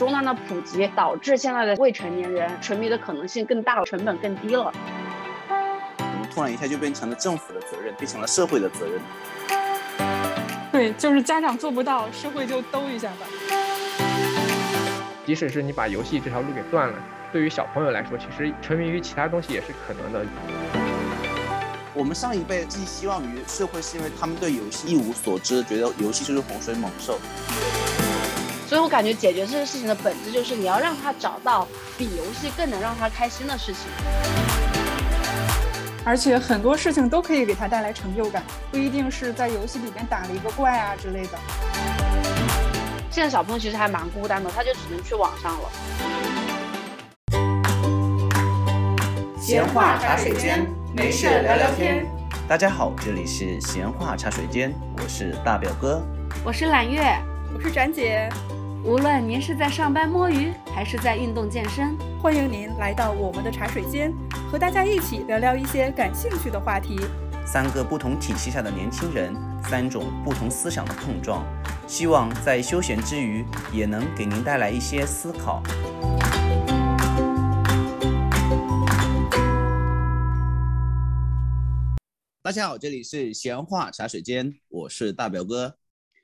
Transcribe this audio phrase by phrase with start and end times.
[0.00, 4.72] 终端的普及导致现在的未成年人沉迷的可能性更大，成本更低了。
[6.32, 8.98] 突然一下就变成了政府的责任，变成了社会的责任。
[10.72, 13.26] 对，就是家长做不到，社会就兜一下吧。
[15.26, 16.94] 即使是你把游戏这条路给断了，
[17.30, 20.24] 对于小朋友来说，其实沉迷于其他东西也是可能的。
[21.92, 27.18] 我们上一辈寄希望于社会，是因为他们对游戏一无所知，觉得游戏就是洪水猛兽。
[28.70, 31.66] 所以我感觉解决这个事情的本质就是你要让他找到
[31.98, 33.90] 比游戏更能让他开心的事情。
[36.04, 41.38] 而且很多事情都可以给他带来成就感，不一定是在游戏里面打了一个怪啊之类的。
[43.10, 45.68] 现在小朋友其实还蛮孤单的，他就只能去网上了。
[49.36, 50.64] 闲话茶水间，
[50.94, 52.06] 没事聊聊天。
[52.46, 56.00] 大家好，这里是闲话茶水间，我是大表哥，
[56.44, 57.02] 我是揽月，
[57.52, 58.28] 我是展姐。
[58.82, 64.10] 无论您是在上班摸鱼，还是在运动健身，欢迎您来到我们的茶水间，
[64.50, 66.98] 和大家一起聊聊一些感兴趣的话题。
[67.44, 71.44] 三个不同体系下的年轻人，三种不同思想的碰撞，
[71.86, 75.62] 希望在休闲之余，也能给您带来一些思考。
[82.42, 85.76] 大家好，这里是闲话茶水间，我是大表哥，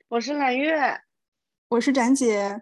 [0.07, 1.06] 我是揽月。
[1.69, 2.61] 我是展姐。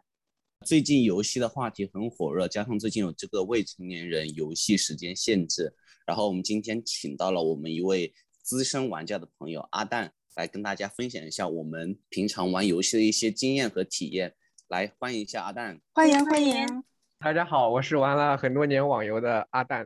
[0.66, 5.72] 最近游戏的话题很火热，加上最近有这个未成年人游戏时间限制，
[6.08, 8.12] 然后我们今天请到了我们一位
[8.42, 14.34] 资深玩家的朋友阿蛋，来跟大家分享一下我们平常玩游戏的一些经验和体验。
[14.70, 15.80] 来，欢迎一下阿蛋。
[15.94, 16.84] 欢迎欢迎。
[17.20, 19.86] 大家好，我是玩了很多年网游的阿蛋。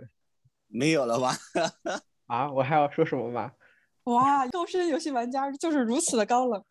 [0.67, 1.36] 没有了吧？
[2.28, 3.52] 啊，我还要说什么吗？
[4.06, 6.64] 哇，资深游戏玩家就是如此的高冷。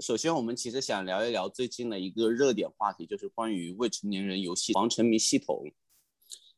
[0.00, 5.64] 首先，我们其实想聊一聊最近的一个热点话题，就是关于未成年人游戏防沉迷系统。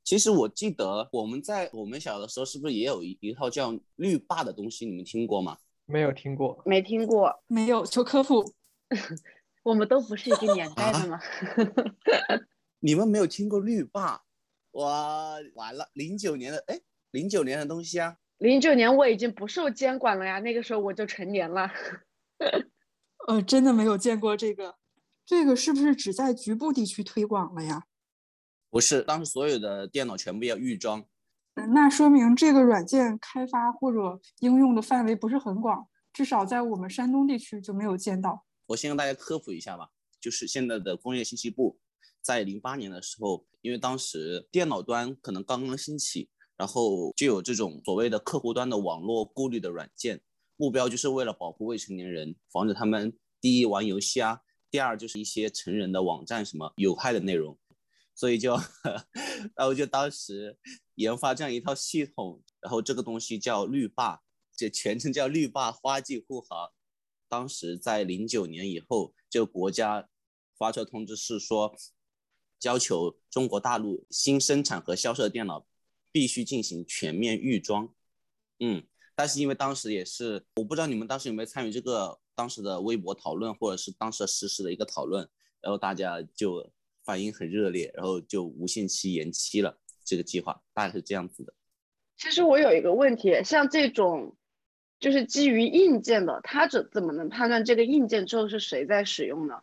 [0.03, 4.87] 其实我记得我们在我们小的时候，是不是也有一一套叫绿霸的东西？
[4.87, 5.57] 你们听过吗？
[5.85, 8.45] 没有听过，没听过，没有，求科普。
[9.63, 11.21] 我们都不是一个年代的吗？
[12.81, 14.23] 你们没有听过绿霸？
[14.71, 14.85] 我，
[15.55, 16.81] 完了，零九年的，哎，
[17.11, 18.17] 零九年的东西啊。
[18.39, 21.71] 零九年我已经不受监管了呀，那个时候我就成年了。
[23.27, 24.77] 呃，真的没有见过这个，
[25.25, 27.85] 这个是不是只在局部地区推广了呀？
[28.71, 31.05] 不是，当时所有的电脑全部要预装。
[31.73, 38.45] 那说明这个软件开发或者应用的范围不是很广，至少在我们山东地区就没有见到。
[38.67, 39.89] 我先跟大家科普一下吧，
[40.21, 41.79] 就是现在的工业信息部
[42.21, 50.21] 在零八年的时候，因为当时电脑端可能刚刚兴起，然后就有这种所谓的客户端的网络过滤的软件。
[50.57, 54.41] 目标就是为了保护未成年人，防止他们第一玩游戏啊，
[54.71, 57.59] 第二就是一些成人的网站什么有害的内容，
[58.15, 58.57] 所以就，
[59.55, 60.57] 然后就当时
[60.95, 64.23] 研发这样一套系统，然后这个东西叫绿霸，
[64.57, 66.73] 这全称叫绿霸花季护航。
[67.29, 70.09] 当时在零九年以后，就国家
[70.57, 71.77] 发出通知是说，
[72.63, 75.67] 要求中国大陆新生产和销售的电脑
[76.11, 77.93] 必须进行全面预装，
[78.61, 78.87] 嗯。
[79.19, 85.27] 但是因为当时也是，我不知道你们当时有没有参与这个当时的微博讨论，或者是当时实时的一个讨论，
[85.63, 86.71] 然后大家就
[87.03, 91.55] 反应很热烈，然后就无限期延期了这个计划，大概是这样子的。
[92.19, 94.37] 其实我有一个问题，像这种
[95.01, 99.63] 就是基于硬件的，它怎怎么能判断这个硬件之后是谁在使用呢？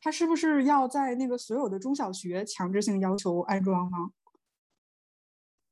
[0.00, 3.96] 它是不是要在那个所有的中小学强制性要求安装呢？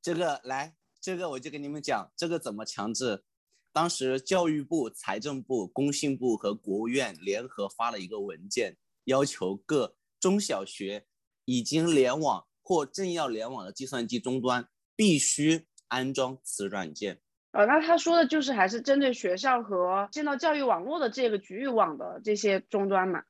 [0.01, 0.76] 这个来。
[1.07, 3.23] 这个我就跟你们讲，这个怎么强制？
[3.71, 8.75] 当时教育部、财政部、工信部和国务院联合发了一个文件，
[9.05, 11.05] 要求各中小学
[11.45, 14.67] 已经联网或正要联网的计算机终端
[14.97, 17.21] 必须安装此软件。
[17.51, 23.23] 呃，那他说的就是还是针对学校和建到教育网络的这个局域网的这些终端嘛？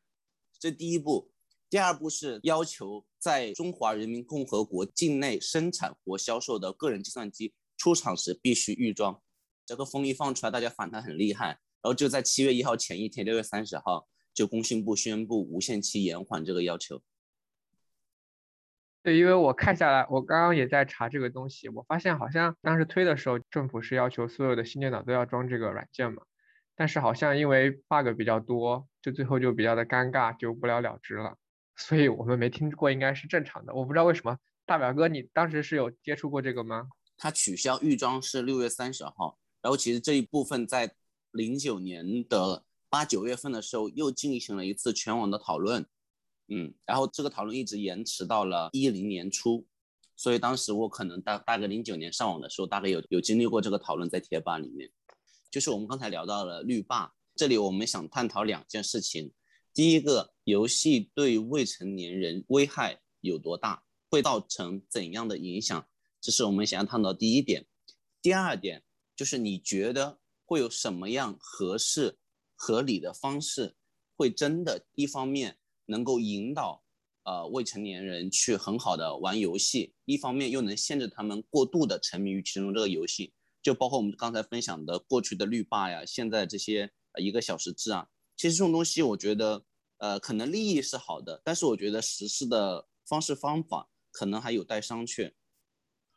[0.60, 1.30] 这第一步，
[1.70, 7.54] 第二步是要求在中华人民共和国境内生产或销售的个人计算机。
[7.78, 9.22] 出厂时必须预装，
[9.66, 11.60] 这个风一放出来，大家反弹很厉害。
[11.82, 17.02] 然后就在七月一号前一天，六月三十号，就工信部宣布无限期延缓这个要求。
[19.04, 26.24] 对，因为我看下来，我刚刚也在查这个东西，我发现好像当时推的时候，政府是要求所有的新电脑都要装这个软件嘛，
[26.76, 31.38] 但是好像因为 bug 比较多，就最后就比较的尴尬，就不了了之了。
[31.78, 33.74] 所以我们没听过，应该是正常的。
[33.74, 36.88] 我不知道为什么，大表哥，你当时是有接触过这个吗？
[37.18, 40.96] 它取消预装是六月三十号，然后其实这一部分在
[41.32, 45.86] 零九年的八九月份的时候又进行了一次全网的讨论，
[46.48, 49.66] 嗯，然后这个讨论一直延迟到了一零年初，
[50.16, 54.90] 所以当时我可能大大概零九年上网的时候，大概有有经历过这个讨论在贴吧里面。
[55.50, 59.32] 就是我们刚才聊到了绿霸，这里我们想探讨两件事情。
[59.74, 65.88] 第一个，游戏对未成年人危害有多大，会造成怎样的影响，
[66.28, 67.66] 这是我们想要探讨第一点。
[68.22, 68.84] 第二点
[69.16, 72.18] 就是你觉得会有什么样合适、
[72.54, 73.78] 合理的方式，
[74.18, 76.84] 会真的一方面能够引导
[77.24, 83.34] 呃未成年人去很好的玩游戏，一方面又能限制他们过度的沉迷于其中这个游戏。
[83.64, 86.92] 就包括我们刚才分享的过去的绿霸呀，现在这些
[87.22, 89.64] 一个小时制啊，其实这种东西我觉得，
[90.00, 95.32] 呃，可能利益是好的，但是我觉得实施的方式方法可能还有待商榷。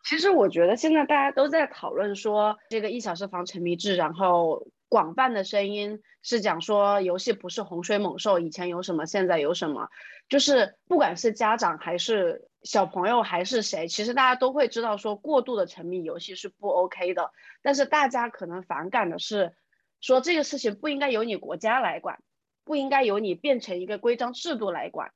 [0.05, 9.89] 其实我觉得现在大家都在讨论说这个一小时防沉迷制，然后广泛的声音是讲说游戏不是洪水猛兽，以前有什么现在有什么，
[10.29, 12.47] 就是不管是家长还是。
[12.63, 17.33] 小朋友还是谁，其实大家都会知道，说过度的沉迷游戏是不 OK 的。
[17.63, 19.55] 但是大家可能反感的是，
[20.03, 22.23] 说这个事情不应该由你国家来管，
[22.63, 25.13] 不应该由你变成一个规章制度来管。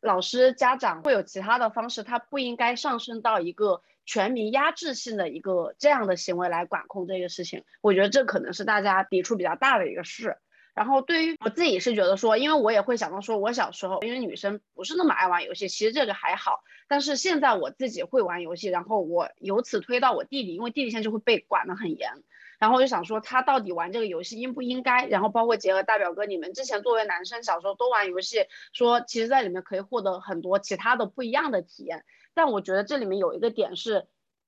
[0.00, 7.62] 老师、家长会有其他的方式，他不应该上升到一个全民压制性的一个这样的行为来管控这个事情。
[7.80, 10.36] 我觉得这可能是大家抵触比较大的一个事。
[10.74, 16.64] 然后对于我自己是觉得说，因为我也会想到说，我小时候因为女生不是那么爱玩游戏，其实这个还好。
[16.88, 22.10] 但是现在我自己会玩游戏，然后我由此推到我弟弟，因为弟弟现在就会被管得很严。
[22.58, 25.06] 然后我就想说，他到底玩这个游戏应不应该？
[25.06, 32.04] 然后包括结合大表哥你们之前作为男生小时候都玩游戏，说其实在里面可以获得很多其他的不一样的体验。
[32.34, 34.06] 但我觉得这里面有一个点是，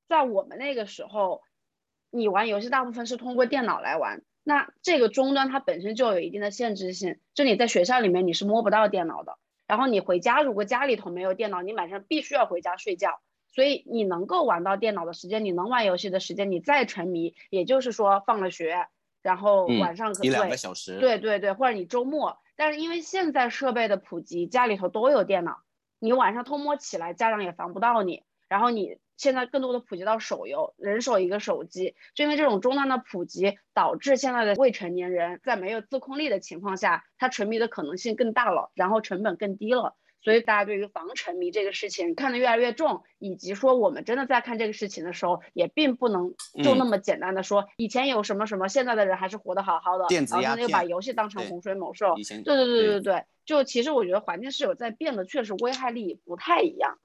[0.08, 1.42] 在我们那个时候，
[2.10, 4.22] 你玩游戏大部分是通过电脑来玩。
[4.44, 9.38] 那这个终端它本身就有一定的限制性，就你在学校里面你是摸不到电脑的，
[9.68, 13.20] 然后你回家如果家里头没有电脑，你晚上必须要回家睡觉，
[13.52, 18.88] 所以你能够玩到电脑的时间，你能玩游戏的时间，你再沉迷，也就是说放了学，
[19.22, 25.58] 然后晚上可一两个小时，对对对，或者你周末，但是因为现在设备的普及，家里头都有电脑，
[26.02, 28.98] 你晚上偷摸起来，家长也防不到你，然后你。
[29.18, 50.06] 现在更多的普及到手游，人手一个手机，就因为这种终端的普及，导致现在的未成年人在没有自控力的情况下，他沉迷的可能性更大了，然后成本更低了，所以大家对于防沉迷这个事情看得越来越重，以及说我们真的在看这个事情的时候，也并不能就那么简单的说以前有什么什么，现在的人还是活得好好的，
[50.40, 56.98] 然后又把游戏当成洪水猛兽，对对对对对，就其实我觉得环境是有在变的，确实危害力不太一样。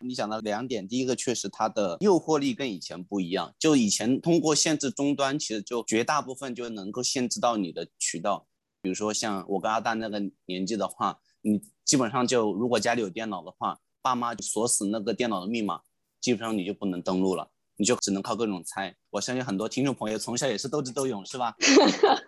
[0.00, 3.54] 你讲到两点，第一个确实它的诱惑力跟以前不一样。
[3.58, 8.46] 就以前通过限制终端，其实就绝大部分就能够限制到你的渠道。
[8.82, 15.82] 比如说像我跟阿蛋那个年纪的话，你基本上就如果家里有电脑的话，爸妈锁死那个电脑的密码，
[16.20, 18.96] 基本上你就不能登录了，你就只能靠各种猜。
[19.10, 21.54] 我相信很多听众朋友从小也是斗智斗勇，是吧？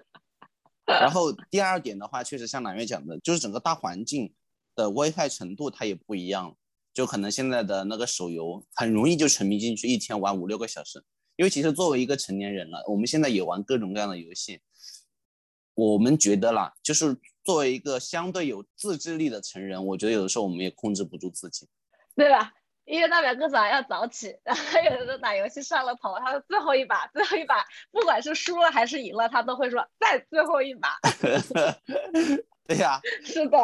[0.86, 4.34] 然后第二点的话，确实像南月讲的，就是整个大环境
[4.74, 6.54] 的危害程度它也不一样。
[6.92, 11.02] 就可能现在的那个手游很容易就沉迷进去，一天玩五六个小时。
[11.36, 14.60] 因为其实作为一个成年人了，我们现在也玩各种各样的游戏。
[15.74, 21.68] 我们觉得啦，就是作为一个相对有自制力的成人，我觉得有的时候我们也控制不住自己，
[22.16, 22.52] 对吧？
[22.86, 30.98] 因为大表哥早上要早起，然后有的时候打游戏上了头，他说最后一把，最后一把，不管是输了还是赢了，他都会说再最后一把。
[32.66, 33.58] 对呀， 是的。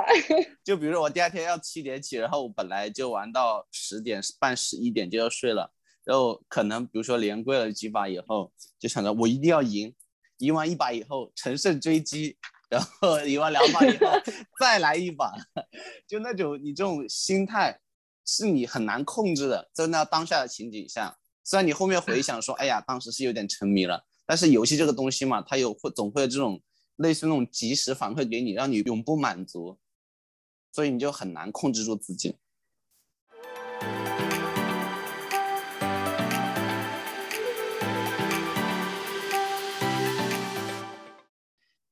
[0.64, 5.70] 就比如说我第二天要七点起，然后我本来就玩到十点半、十一点就要睡了，
[6.04, 9.94] 然后可能比如说连跪了几把以后，就想着我一定要赢，
[10.38, 12.38] 赢完一把以后乘胜追击，
[12.70, 14.06] 然后赢完两把以后
[14.58, 15.30] 再来一把，
[16.08, 17.78] 就那种你这种心态
[18.24, 26.62] 是你很难控制的，在那当下的情景下，虽然你后面回想说，哎呀，当时是有点沉迷了，但是游戏这个东西嘛，它有会总会有这种。
[26.96, 29.78] 类似那种及时反馈给你，让你永不满足，
[30.70, 32.36] 所以你就很难控制住自己。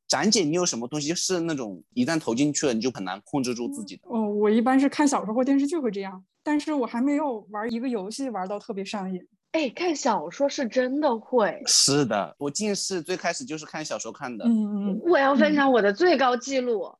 [0.09, 4.03] 展姐，你有什么东西是那种一旦投进去了，你就很难控制住自己的？
[4.09, 9.21] 哦，我一般是看小说或电视剧会这样，但是我还没有玩一个游戏玩到特别上瘾。
[9.53, 11.63] 哎，看小说是真的会。
[11.67, 14.45] 是的，我近视最开始就是看小说看的。
[14.47, 15.01] 嗯嗯。
[15.05, 16.95] 我要分享我的最高记录，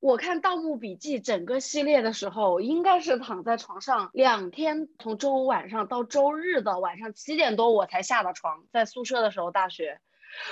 [0.00, 8.64] 我看《盗墓笔记》整个系列的时候，应该是躺在床上两天，从周五晚上到周日的晚上七点多我才下的床。
[8.72, 10.00] 在宿舍的时候，大学，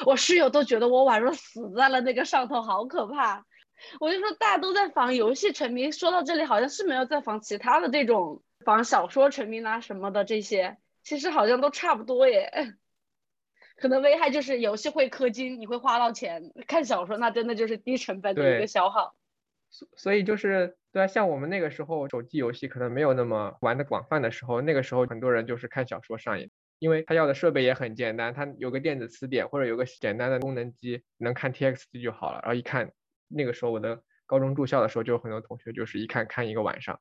[0.07, 3.45] 我室友都觉得我宛若死在了那个上头，好可怕。
[4.01, 12.51] 我就说大家都在防游戏沉迷，说到这里好像是没有在防其他的这种防小说沉迷啦什么的这些，其实好像都差不多耶。
[13.77, 19.17] 可能危害就是游戏会氪金，你会花到钱；看小说那真的就是低成本的一个消耗。
[19.71, 26.52] 所所以就是对啊，像我们那个时候手机游戏可能没有那么玩的广泛的时候，那个时候很多人就是看小说上瘾，
[26.83, 32.41] 因为他要的设备也很简单，他有个电子词典或者有个简单的功能机，能看 TXT 就好了。
[32.43, 32.91] 然后一看，
[33.29, 36.99] 那个时候我的高中住校的时候，就有很多同学就是一看看一个晚上。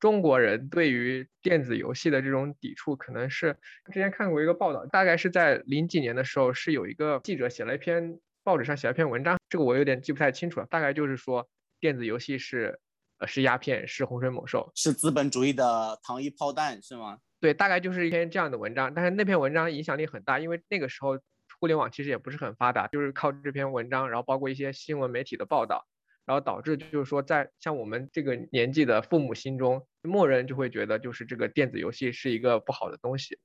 [0.00, 3.54] 中国人对于电子游戏的这种抵触，可能是
[3.92, 11.46] 之前看过一个报道，大概是在零几年的时候，是有一个记者写了一篇报纸上写了一篇文章，这个我有点记不太清楚了，大概就是说。
[11.80, 12.78] 电子游戏是，
[13.18, 17.18] 呃，是鸦片，是洪水猛兽，是资本主义的糖衣炮弹，是吗？
[17.42, 18.94] 对，大概就是一篇这样的文章。
[18.94, 21.18] 但是那篇文章影响力很大，因为那个时候
[21.58, 25.84] 互联网其实也不是很发达，就是靠这篇文章，然后包括一些新闻媒体的报道，
[26.24, 33.36] 然后导致就是说，在像我们这个年纪的父母心中，默认就会觉得就是这个电子游戏是一个不好的东西，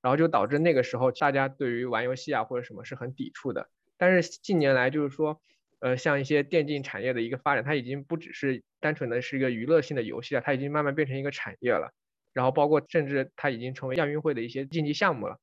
[0.00, 3.68] 然后就导致那个时候大家对于玩游戏啊或者什么是很抵触的。
[3.98, 5.42] 但是近年来就是说。
[5.84, 11.92] 呃，像一些电竞产业的一个发展，它已经不只是单纯的是一个娱乐性的游戏了，它已经慢慢变成一个产业了。
[12.32, 15.38] 然后包括甚至它已经成为亚运会的一些竞技项目了。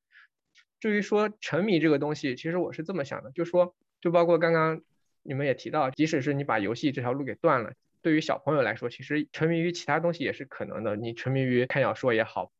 [0.78, 4.82] 至于说沉迷这个东西，其实我是这么想的，就说就包括刚刚
[5.22, 10.96] 你们也提到，即使是你把游戏这条路给断了，对于小朋友来说，其实沉迷于其他东西也是可能的。
[10.96, 12.52] 你沉迷于看小说也好，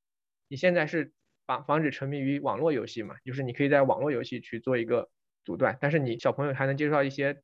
[0.48, 1.12] 你现在是
[1.46, 5.08] 防防止沉迷于网络游戏嘛，就是你可以在网络游戏去做一个
[5.44, 7.42] 阻断，但是你小朋友还能接触到一些。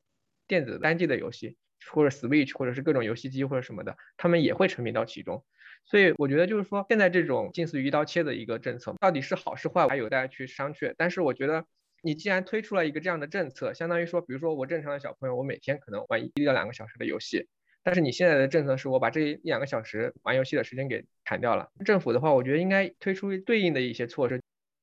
[0.49, 1.57] 电子单机的游戏，
[1.91, 5.45] 或者 Switch，或者是各种游戏机或者什么的，他们也会沉迷到其中。
[5.85, 10.95] 所以我觉得就是说，现在这种近似于一刀切的一个政策，到底是好是坏，还有待去商榷。
[10.97, 11.65] 但是我觉得，
[12.03, 17.47] 你既然推出了一个这样的政策，相当于说，比如说我正常的小朋友，我每天可能玩一到两个小时的游戏，
[17.85, 21.71] 但是你现在的政策是我把这一两个小时玩游戏的时间给砍掉了。
[21.85, 24.41] 政府的话，我觉得应该推出对应的一些措施。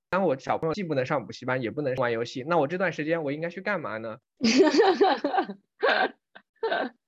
[0.09, 4.19] 当我小朋友既不能上补习班，也不能玩游戏，那我这段时间我应该去干嘛呢？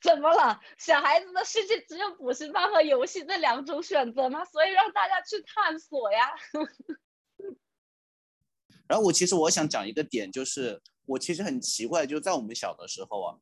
[0.00, 0.60] 怎么了？
[0.78, 4.44] 小孩子的世界只有补习班和游戏这两种选择吗？
[4.44, 6.30] 所以让大家去探索呀。
[8.88, 13.38] 然后我其实我想讲一个点，就是我其实很奇怪，就在我们小的时候啊，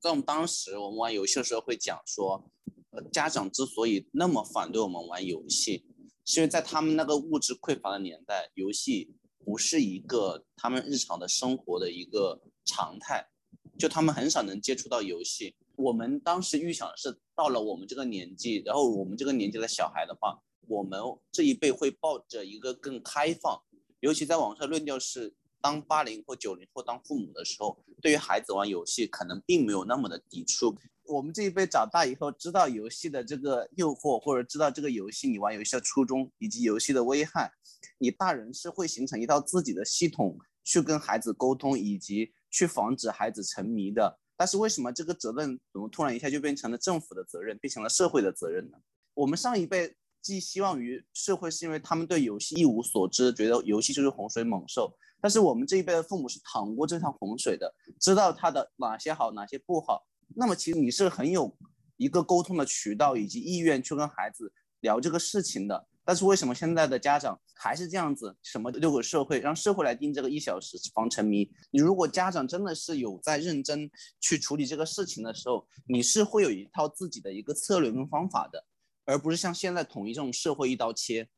[0.00, 2.50] 在我们当时我们玩游戏的时候会讲说，
[2.90, 5.86] 呃，家长之所以那么反对我们玩游戏。
[6.26, 9.12] 是因为在他们那个物质匮乏的年代，游戏
[9.44, 13.28] 不是一个他们日常的生活的一个常态，
[13.76, 15.56] 就他们很少能接触到游戏。
[15.80, 21.00] 我们当时预想的是，到了我们这个年纪，然后我们这个年纪的小孩的话，我们
[21.32, 23.58] 这一辈会抱着一个更开放，
[24.00, 30.76] 尤其在网上论调是，当八零或九零后当父母的时候，对于孩子玩游戏可能并没有那么的抵触。
[31.04, 37.50] 我们这一辈长大以后，知道游戏的这个诱惑，或者知道这个游戏你玩游戏的初衷以及游戏的危害，
[37.98, 44.18] 你大人是会形成一套自己的系统去跟孩子沟通，以及去防止孩子沉迷的。
[44.40, 48.78] 但是为什么这个责任怎么突然一下就变成了政府的责任，变成了社会的责任呢？
[49.12, 54.96] 我们上一辈寄希望于社会，是因为他们对游戏一无所知，觉得游戏就是洪水猛兽。
[55.20, 57.70] 但是我们这一辈的父母是淌过这趟洪水的，
[58.00, 60.06] 知道它的哪些好，哪些不好。
[60.34, 61.54] 那么其实你是很有
[61.98, 68.36] 一个沟通的渠道以及意愿去跟孩子聊这个事情的，但是为什么现在的家长还是这样子？
[68.42, 71.50] 什么丢给社会，让社会来定这个一小时防沉迷？
[71.70, 73.90] 你如果家长真的是有在认真
[74.20, 78.64] 去处理这个事情的时候，你是会有一套自己的一个策略跟方法的，
[79.04, 81.28] 而不是像现在统一这种社会一刀切。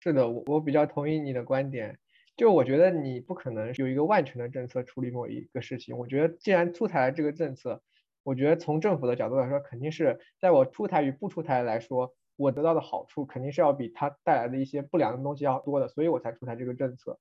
[0.00, 1.98] 是的，我我比较同意你的观点。
[2.36, 5.98] 就我觉得你不可能有一个万全的政策处理某一个事情。
[5.98, 7.82] 我觉得既然出台了这个政策，
[8.22, 17.18] 我觉得从政府的角度来说，肯定是在我出台与不出台来说，我得到的好处肯定是要比它带来的一些不良的东西要多的，所以我才出台这个政策。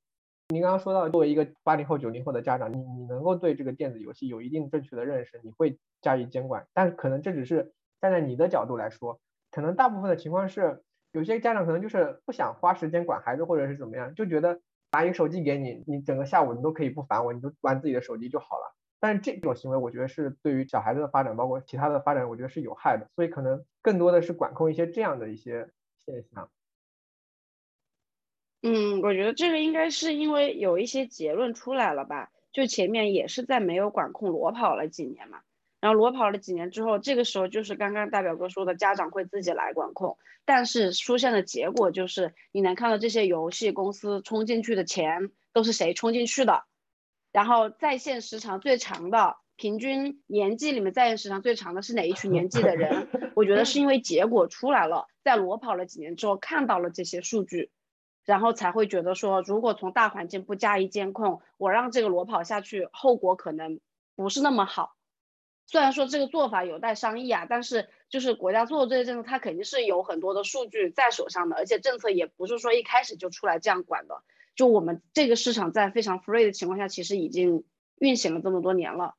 [0.47, 6.65] 您刚刚说到，作为一个八零后、九零后的家长，你你能够对这个电子游戏有一定正确的认识，你会加以监管。
[6.73, 9.19] 但是可能这只是站在你的角度来说，
[9.51, 14.61] 可能大部分的情况是，有些家长可能就是不想花时间管孩子，或者是怎么样，就觉得。
[14.91, 18.75] 拿一个手机给你，你整个下午你都可以不烦我，你就玩自己的手机就好了。
[18.99, 23.09] 但这种行为，我觉得是对于小孩子的发展，包括其他的发展，我觉得是有害的。
[23.15, 26.49] 所以可能更多的是管控一些这样的一些现象。
[28.61, 32.29] 嗯，我觉得这个应该是因为有一些结论出来了吧？
[32.51, 35.39] 就前面也是在没有管控裸跑了几年嘛。
[35.79, 40.17] 然后裸跑了几年之后，这个时候就是刚刚大表哥说的，家长会自己来管控。
[40.43, 46.63] 但是出现的结果就是，你能看到这些游戏公司充进去的钱都是谁充进去的，
[47.31, 53.07] 然后在线时长最长的平均年纪里面在线时长最长的是哪一群年纪的人？
[53.35, 57.69] 我觉得是因为结果出来了，在裸跑了几年之后看到了这些数据，
[58.25, 63.79] 然后才会觉得说，如果从大环境不加以监控，我让这个裸跑下去，后果可能
[64.15, 64.95] 不是那么好。
[65.67, 74.23] 虽然说这个做法有待商议啊，但是就是国家做的这些政策，它肯定是有很多的数据在手上的，而且政策也不是说一开始就出来这样管的。
[74.59, 77.63] 就我们这个市场在非常 free 的情况下，其实已经
[77.99, 79.15] 运行了这么多年了。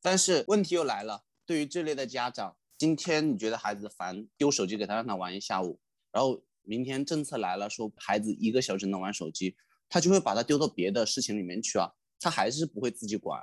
[0.00, 5.78] 但是问题又来了，对于这类的家长，今天你觉得孩子烦，丢手机给他让他玩一下午，
[6.10, 9.54] 然后明天政策来了，说孩子一个小时能玩手机，
[9.90, 13.38] 他就会把他丢到别的事情里面去啊，他还是不会自己管。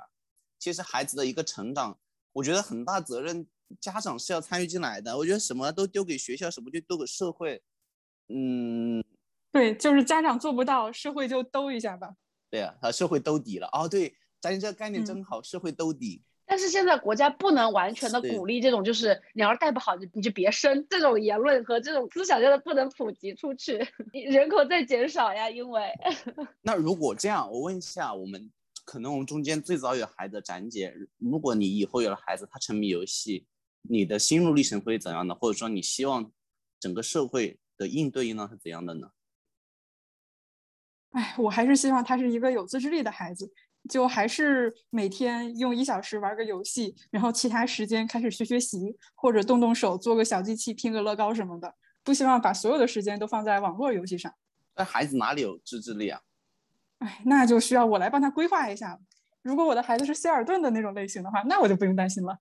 [0.58, 1.96] 其实孩子的一个成长。
[2.32, 3.46] 我觉得很大责任，
[3.80, 5.16] 家长是要参与进来的。
[5.16, 7.62] 我觉得什么都丢给学校，什么就丢给社会。
[8.26, 9.04] 嗯，
[9.54, 12.12] 对，就是家长做不到，社会就兜一下吧。
[12.50, 13.68] 对呀，啊社会兜底了。
[13.72, 16.20] 哦，对，咱你这个概念真好，社会兜底。
[16.44, 23.78] 但是现在国家不能完全的鼓励这种，就是你要是带不好，你你就别生这种言论和这种思想，真的不能普及出去，
[24.12, 25.48] 人口在减少呀。
[25.48, 25.82] 因为
[26.60, 28.50] 那如果这样，我问一下我们。
[28.84, 33.46] 可能我们中间最早有孩子展姐，如果你以后有了孩子，他沉迷游戏，
[33.80, 35.34] 你的心路历程会怎样呢？
[35.34, 36.30] 或者说你希望
[36.78, 39.08] 整个社会的应对应当是怎样的呢？
[41.14, 43.48] 哎，我还是希望他是一个有自制力的孩子，
[43.88, 51.72] 就还是每天用一小时玩个游戏，然后其他时间开始学学习，或者动动手做个小机器拼个乐高什么的。
[52.02, 54.34] 不希望把所有的时间都放在网络游戏上。
[54.76, 56.20] 那孩子哪里有自制力啊？
[56.98, 58.98] 哎，那就需要我来帮他规划一下了。
[59.40, 62.38] 如果我的孩子是希尔顿的那种类型的话，那我就不用担心了。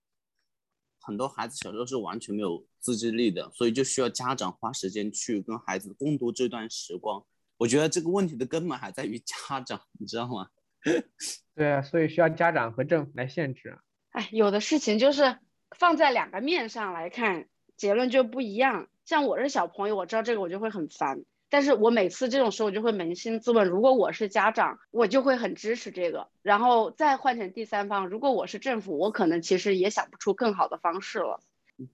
[0.99, 7.23] 很多孩子小时候是完全没有自制力的，所以就需要家长花时间去跟孩子共度这段时光。
[7.63, 10.49] 我觉得这个问题的根本还在于家长，你知道吗？
[11.55, 13.79] 对啊，所以需要家长和政府来限制。
[14.09, 15.37] 哎，有的事情就是
[15.77, 18.89] 放在两个面上来看，结论就不一样。
[19.05, 21.23] 像我是小朋友，我知道这个我就会很烦。
[21.49, 26.27] 但是我每次这种时候，我就会扪心自问：如果我是家长，我就会很支持这个。
[26.41, 31.39] 然后再换成第三方，如果我是政府，我可能其实也想不出更好的方式了。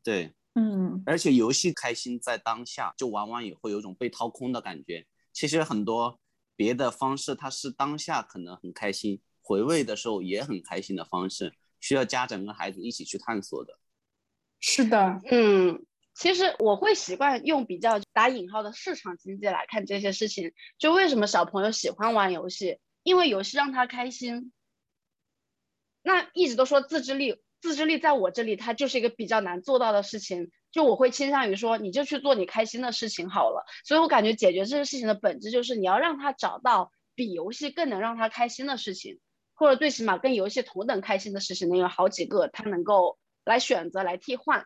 [0.03, 1.03] 对，嗯。
[1.05, 5.05] 而且游戏开心在当下，就往往也会有种被掏空的感觉。
[5.39, 6.19] 其实很多
[6.53, 13.79] 别的方式，它是当下可能很开心，回味的时候也很开心的方式，需要家长跟孩子一起去探索的。
[14.59, 15.85] 是的，嗯。
[16.13, 20.51] 其实我会习惯用比较打引号的市场经济来看这些事情。
[20.77, 22.77] 就为什么小朋友喜欢玩游戏？
[23.03, 24.51] 因为游戏让他开心。
[26.01, 30.51] 那一直都说自制力，自制力在我这里它就是一个比较难做到的事情。
[30.71, 33.65] 就我会倾向于说，你就去做你开心的事情好了。
[33.83, 39.19] 所以我感觉解决这个事情的本质就是你要让他找到比游戏更能让他开心的事情，
[39.53, 44.63] 或者最起码跟游戏同等开心的事情能有好几个，他能够来选择来替换。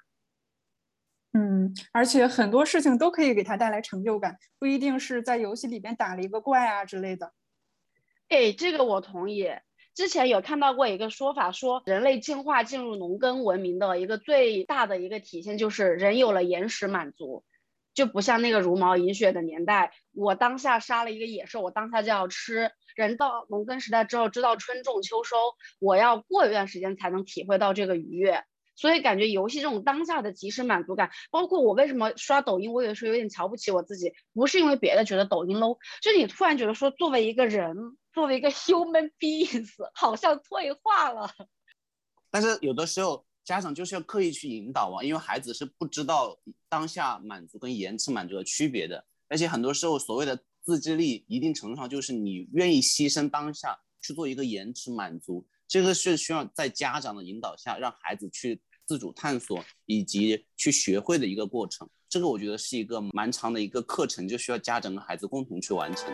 [1.31, 7.33] 嗯，而且很多事情都可以给他带来成就感，不一定是在游戏里边打了一个怪啊之类的。
[8.29, 9.47] 哎，这个我同意。
[9.95, 17.43] 之前有看到过一个说法，说人类进化进入农耕文明的一个最大的一个体现，就是人有了延时满足，
[17.93, 22.71] 就不像那个茹毛饮血的年代，我当下杀了一个野兽，我当下就要吃。
[22.95, 25.35] 人到农耕时代之后，知道春种秋收，
[25.79, 28.43] 我要过一段时间才能体会到这个愉悦。
[28.75, 37.75] 所以感觉游戏这种当下的即时满足感，包括我为什么刷抖音，我有时候有点瞧不起我自己，不是因为别的觉得抖音 low，就是你突然觉得说作为一个人，
[38.13, 41.29] 作为一个 human beings， 好像退化了。
[42.31, 55.45] 但是有的时候家长就是要刻意去引导啊，因为孩子是不知道当下满足跟延迟满足的区别的，而且很多时候所谓的自制力，一定程度上就是你愿意牺牲当下去做一个延迟满足。
[55.73, 61.89] 这个是需要在家长的引导下，让孩子去自主探索以及去学会的一个过程。
[62.07, 66.13] 这个我觉得是一个蛮长的一个课程，就需要家长跟孩子共同去完成。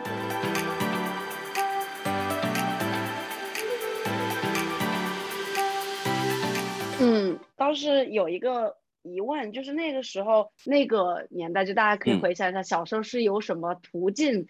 [7.02, 14.46] 嗯，倒是有一个疑问，就是那个时候那个年代，就大家可以回想一下，小时候是有什么途径？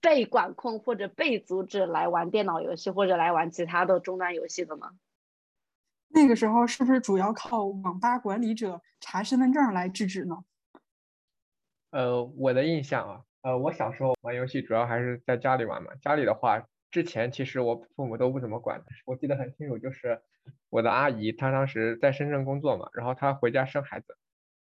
[0.00, 4.92] 被管控或者被阻止来玩电脑游戏或者来玩其他的终端游戏的吗？
[6.08, 10.44] 那个时候是不是主要靠网吧管理者查身份证来制止呢？
[11.90, 15.94] 呃，我的印象啊，呃，我小时候玩游戏主要还是在家里玩嘛。
[16.00, 18.82] 家里的话，之前其实我父母都不怎么管。
[19.04, 20.22] 我记得很清楚，就是
[20.70, 24.16] 我的阿姨她当时在深圳工作嘛，然后她回家生孩子，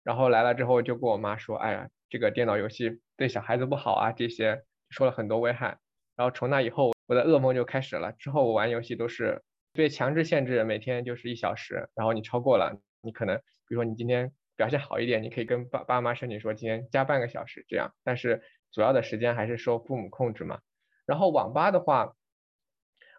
[0.02, 5.78] 然后来了之后就跟我妈说：“哎呀，这个电脑游戏对小孩子不好啊，这些。”说了很多危害，
[6.16, 8.12] 然后从那以后，我的噩梦就开始了。
[8.12, 20.60] 之后我玩游戏都是对强制限制每天就是一小时，然后你超过了，你可能比如说你今天表现好一点，你可以跟爸爸妈申请说今天加半个小时这样，但是主要的时间还是受父母控制嘛。
[21.06, 22.14] 然后网吧的话，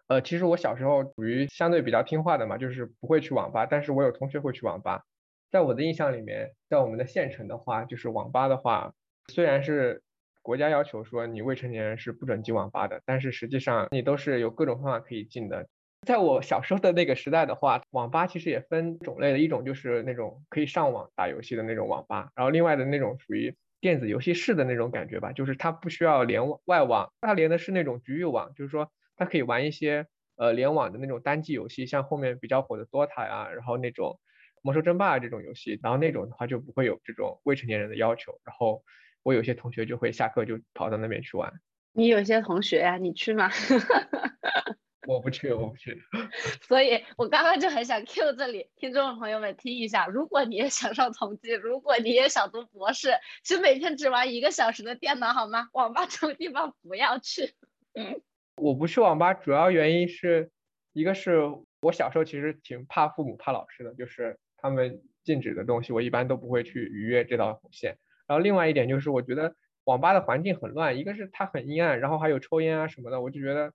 [0.06, 5.04] 呃，其实我小时候属于相对比较听话的嘛，就是不会去网吧，但是我有同学会去网吧。
[5.50, 8.92] 在我的印象里面，在我们的县城的话，就是网吧的话，
[9.28, 10.02] 虽然是
[10.42, 15.66] 国家要求说你未成年人是不准进网吧的，但是实际上你都是有各种方法可以进的。
[16.06, 34.18] 在我小时候的那个时代的话，网吧其实也分种类的，一种就是那种可以上网打游戏的那种网吧，然后另外的那种属于电子游戏室的那种感觉吧，就是它不需要连外网，它连的是那种局域网，就是说它可以玩一些呃联网的那种单机游戏，像后面比较火的 DOTA 呀，然后那种。
[34.62, 38.38] 魔兽争霸这种游戏，然后那种的话就不会有这种未成年人的要求。
[38.44, 38.84] 然后
[39.22, 41.52] 我有些同学就会下课就跑到那边去玩。
[41.92, 43.50] 你有些同学呀，你去吗？
[45.08, 46.02] 我不去，我不去。
[46.62, 55.68] 所以我刚刚就很想 Q 这里听众朋友们听一下，如果你也想上同济，如果你也想读博士，其实每天只玩一个小时的电脑好吗？
[55.72, 57.54] 网吧这种地方不要去。
[57.94, 58.20] 嗯，
[58.56, 60.50] 我不去网吧主要原因是
[60.92, 61.40] 一个是
[61.82, 64.38] 我小时候其实挺怕父母怕老师的，就是。
[64.62, 67.96] 他们禁止的东西，我一般都不会去逾越这道红线。
[68.30, 73.72] 然后另外一点就是，我觉得网吧的环境很乱，一个是它很阴暗，然后还有抽烟啊什么的，我就觉得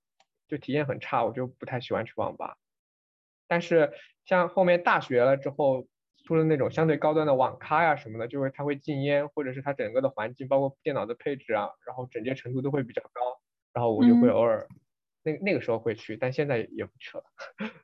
[0.47, 2.55] 就体验很差，我就不太喜欢去网吧。
[3.49, 3.91] 但是
[4.23, 5.89] 像后面大学了之后，
[6.23, 13.41] 出了那种相对高端的网咖呀什么的，就是它会禁烟，或者是它整个的环境，包括电脑的配置啊，然后整洁程度都会比较高，
[13.73, 14.69] 然后我就会偶尔
[15.21, 17.25] 那那个时候会去，但现在也不去了。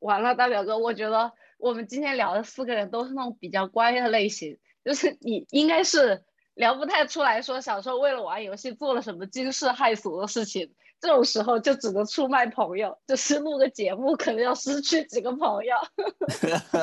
[0.00, 15.76] 完了，大表哥，我觉得我们今天聊的四个人都是那种比较乖的类型，就是你应该是聊不太出来说小时候为了玩游戏做了什么惊世骇俗的事情，这种时候就只能出卖朋友，就是录个节目可能要失去几个朋友。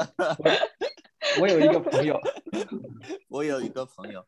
[1.39, 2.19] 我有一个朋友，
[3.27, 4.25] 我有一个朋友，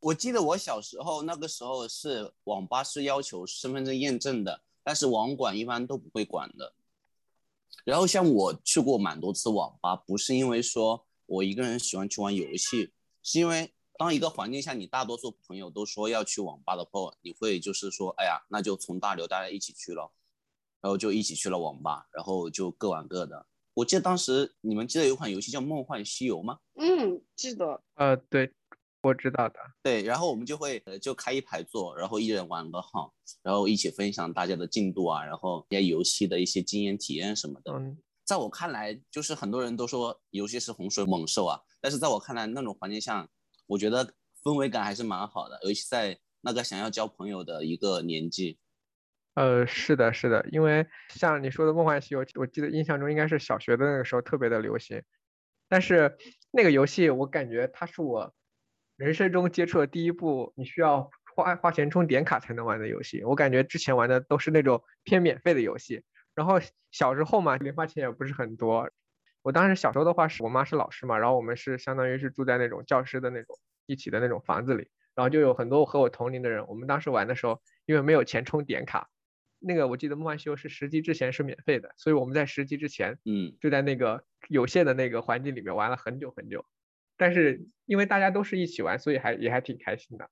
[0.00, 6.72] 我记得我小时候那个时候是网吧是要求身份证验证的，但是网管一般都不会管的。
[7.84, 20.12] 然后像我去过蛮多次网吧，不是因为说我一个人喜欢去玩游戏，是因为当一个环境下你大多数朋友都说要去网吧的话，你会就是说，哎呀，那就从大流大家一起去了，
[20.80, 23.46] 然后就一起去了网吧，然后就各玩各的。
[23.74, 26.58] 我记得当时你们记得有款游戏叫《梦幻西游》吗？
[26.74, 27.82] 嗯，记得。
[27.94, 28.52] 呃，对。
[29.04, 37.72] 我知道的，对，然后我们就会呃就开一排座，然后一人玩个号，然后一起分享大家的进度啊，然后一些游戏的一些经验体验什么的。
[37.72, 37.98] 嗯，
[38.32, 43.28] 在我看来，就是很多人都说游戏是洪水猛兽啊，但是在我看来，那种环境下，
[43.66, 48.58] 我觉得氛围感还是蛮好的，尤其在那个想要交朋友的一个年纪。
[49.34, 55.02] 呃，是的，是的，因为像你说的《梦幻西游》，我记得印象中应该是小学的那个时候特别的流行，
[55.68, 56.16] 但是
[56.50, 58.32] 那个游戏我感觉它是我。
[58.96, 63.24] 人生中接触的第一部，你需要花花钱充点卡才能玩的游戏。
[63.24, 66.02] 我感觉之前玩的都是那种偏免费的游戏。
[66.34, 68.90] 然后小时候嘛，零花钱也不是很多。
[69.42, 76.64] 我当时小时候的话，是我妈是老师嘛，然后我们是相当于是住在那种教师的那种一起的那种房子里，然后就有很多和我同龄的人。
[76.68, 79.10] 我们当时玩的时候，因为没有钱充点卡，
[79.58, 86.64] 那个我记得梦幻西游是十级之前是免费的，所以我们在十级之前，嗯，就在那个有限的那个环境里面玩了很久很久。
[87.16, 90.30] 但是因为大家都是一起玩，所以还也还挺开心的。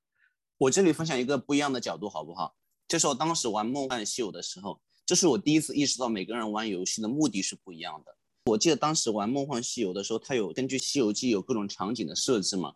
[0.56, 2.54] 我这里分享一个不一样的角度，好不好？
[2.86, 8.16] 就是我当时玩《梦幻西游》的时候，这是我第一次意识到每个人玩游戏的目的是不一样的。
[8.44, 12.74] 我记得当时玩《梦幻西游》的时候，它有根据《西游记》有各种场景的设置嘛，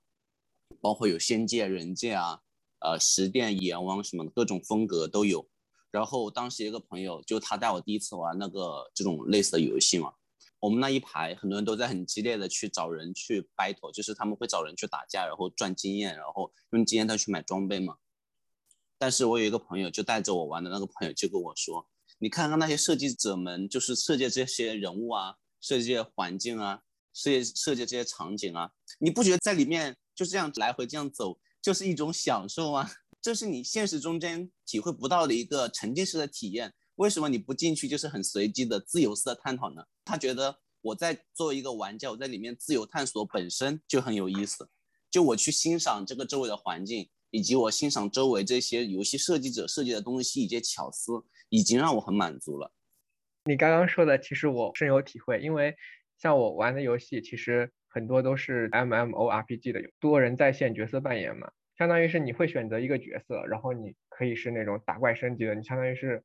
[0.81, 2.41] 包括有仙界、人界啊，
[2.81, 5.49] 呃，十殿阎王什么的各种风格都有。
[5.93, 10.13] 然后当时一个朋友就他带我第一次玩那个这种类似的游戏嘛。
[10.59, 17.95] 我们那一排很多人都在很激烈的去找人去 battle，就是他们会找人去打架，然后赚经验，然后用经验再去买装备嘛。
[18.99, 21.87] 但是我有一个朋友，就带着我玩的那个朋友就跟我说
[22.25, 26.81] ：“你看看那些设计者们，就是设计这些人物啊，设计这些环境啊，
[27.13, 32.91] 设计设计这些场景啊，你不觉得在里面就这样来回这样走就是一种享受吗？
[33.21, 39.83] 这是你现实中间体会不到的一个沉浸式的体验。”为什么你不进去就是很随机的自由式的探讨呢？
[40.03, 44.67] 他觉得我在作为一个玩家，我在里面自由探索本身就很有意思。
[45.11, 51.13] 就我去欣赏这个周围的环境，以及我欣赏周围这些游戏设计者设计的东西以及巧思，
[51.49, 52.73] 已经让我很满足了。
[53.45, 55.77] 你刚刚说的其实我深有体会，因为
[56.19, 66.23] 像我玩的游戏其实很多都是 MMORPG 的，多人在线角色扮演嘛，相当于是你会选择一个角色，然后你可以是那种打怪升级的，你相当于是。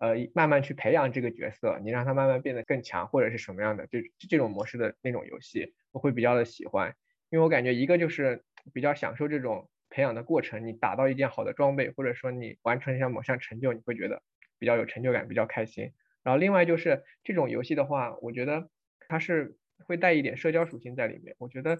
[0.00, 6.94] 呃，慢慢去培养这个角色，你让他慢慢变得更强，或者是什么样的这这种模式的那种游戏，我会比较的喜欢，
[7.30, 14.22] 因为我感觉一个就是比较享受这种培养的过程，你打到一件好的装备，或者说你完成一下某项成就，你会觉得
[14.58, 15.92] 比较有成就感，比较开心。
[16.22, 18.70] 然后另外就是这种游戏的话，我觉得
[19.08, 21.34] 它是会带一点社交属性在里面。
[21.38, 21.78] 我觉得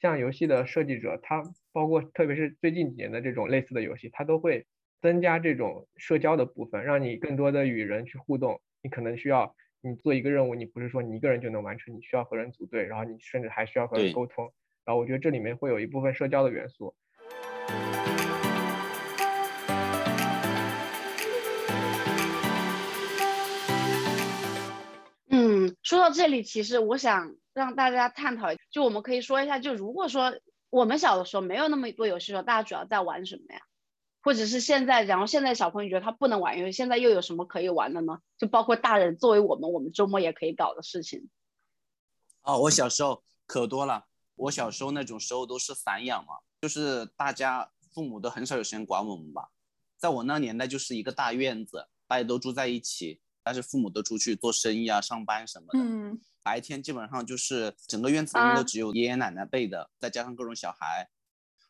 [0.00, 4.66] 像游戏的设计者，他包括特别是最近几年的这种类似的游戏，它都会。
[5.00, 8.60] 增加这种社交的部分，让你更多的与人去互动。
[8.82, 14.52] 你可能需要你做一个任务，你不是说你一个人就能完成，你需要和人组队，然后你甚至还需要和人沟通。
[14.84, 16.96] 然后我觉得这里面会有一部分社交的元素。
[26.08, 30.32] 到这里，其实我想让大家探讨，就我们可以说一下，就如果说
[30.70, 33.60] 我们小的时候没有那么多游戏的时候，大家主要在玩什么呀？
[34.22, 38.20] 或者是现在，然后现在小朋友觉得他不能玩，因为现在又有什么可以玩的呢？
[38.38, 41.28] 就包括大人作为我们，我们周末也可以搞的事情。
[42.42, 44.06] 哦，我小时候可多了。
[44.36, 49.50] 我小时候那种时候都是散养嘛，就是大家父母都很少有时间管我们吧。
[49.98, 55.78] 在我那年代，就是一个大院子，大家都住在一起，但是父母都出去做生意啊、上班什么的。
[55.78, 56.20] 嗯。
[56.42, 61.08] 白天基本上就是整个院子里面都只有爷爷奶奶辈的，再加上各种小孩，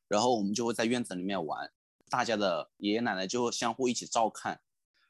[0.08, 1.70] 然后我们就会在院子里面玩。
[2.10, 4.60] 大家的爷爷奶奶就会相互一起照看，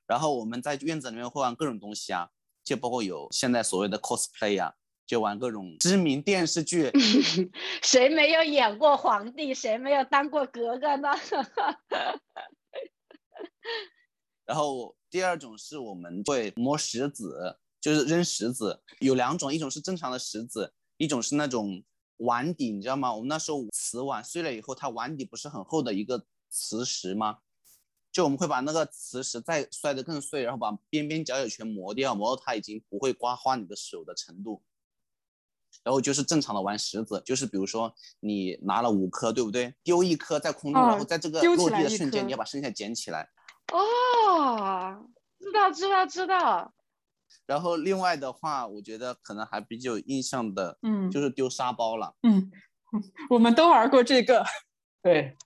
[0.07, 2.29] 然后我们在院子里面会玩各种东西啊，
[2.63, 4.75] 就包括有现在所谓的 cosplay 啊，
[5.07, 6.91] 就玩各种知名电视剧。
[7.83, 9.55] 谁没有演过皇帝？
[9.55, 11.09] 谁没有当过格格呢？
[14.49, 21.85] 然后第二种是我们会摸石子，就是扔石子，有两种，一种是正常的石子，一种是那种
[22.17, 23.15] 碗底，你知道吗？
[23.15, 26.27] 我们那时候瓷碗碎了以后，它碗底不是很厚的一个。
[26.51, 27.41] 磁石吗？
[28.11, 34.63] 就我们会把那个磁石再摔得更碎，然后把边边角角全磨掉，磨到它已经不会刮花你的手的程度。
[35.85, 39.75] 然后就是正常的玩石子，就是比如说你拿了五颗，对不对？
[39.85, 43.29] 丢一颗在空中，然后在这个落地的瞬间，你要把剩下捡起来。
[43.73, 45.07] 哦，
[45.39, 46.73] 知道知道知道。
[47.47, 52.15] 然后另外的话，我觉得可能还比较有印象的，嗯，就是丢沙包了。
[52.23, 52.51] 嗯，
[53.31, 54.45] 我们都玩过这个。
[55.03, 55.37] 对。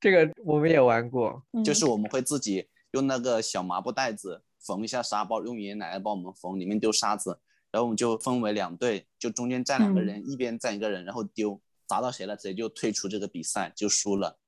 [0.00, 7.40] 这个我们也玩过，就是我们会自己用那个小麻布袋子缝一下沙包，用爷爷奶奶帮我们缝，里面丢沙子，
[7.72, 14.38] 然后我们就分为两队，就中间站两个人，一边站一个人，然后丢，砸到谁了，谁就退出这个比赛，就输了。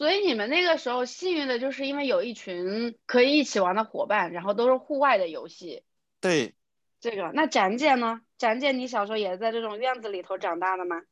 [0.00, 5.82] 所以你们那个时候幸运的就是因为有一群可以一起玩的伙伴，然后都是户外的游戏。
[6.22, 6.54] 对，
[7.02, 8.22] 这个那展姐呢？
[8.38, 11.02] 展姐，你小时候也在这种院子里头长大的吗？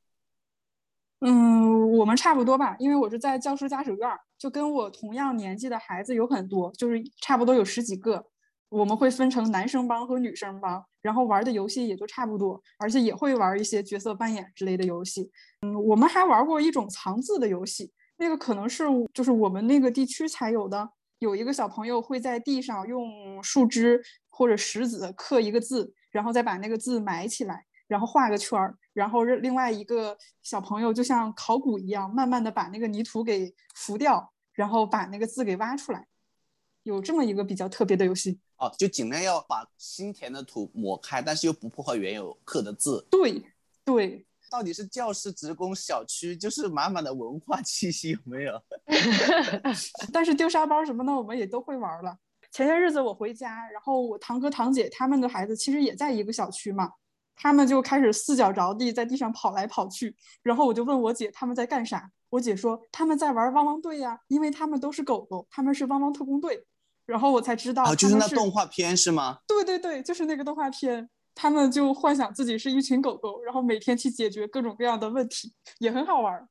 [1.21, 8.25] 嗯，我们差不多吧，因为我是在教师家属院，就跟我同样年纪的孩子有很多，就是差不多有十几个。
[8.71, 15.31] 我们会分成男生帮和女生帮，然后玩的游戏也就差不多，而且也会玩一些角色扮演之类的游戏。
[15.61, 20.91] 嗯，我们还玩过一种藏字的游戏，那个可能是就是我们那个地区才有的。
[21.21, 27.65] 有一个小朋友会在地上用树枝或者石子刻一个字，然后再把那个字埋起来。
[27.89, 36.07] 然后画个圈儿，然后另外一个小朋友就像考古一样，慢慢的把那个泥土给浮掉，然后把那个字给挖出来，
[36.83, 43.07] 有这么一个比较特别的游戏哦，就尽量要把新填的土抹开，但是又不破坏原有刻的字。
[43.11, 43.43] 对
[43.87, 48.61] 对，到底是教师职工小区，就是满满的文化气息，有没有？
[50.13, 52.17] 但是丢沙包什么的，我们也都会玩了。
[52.51, 56.91] 前些日子我回家，然后我堂哥堂姐他们的孩子其实也在一个小区嘛。
[57.41, 66.67] 他们就开始四脚着地在地上跑来跑去，然后我就问我姐他们在干啥，我姐说他们在玩汪汪队呀，因为他们都是狗狗，他们是汪汪特工队，
[67.07, 69.39] 然后我才知道啊，就是那动画片是吗？
[69.47, 71.09] 对对对，就是那个动画片，
[71.41, 76.49] 他们就幻想自己是一群狗狗，然后每天去解决各种各样的问题，也很好玩。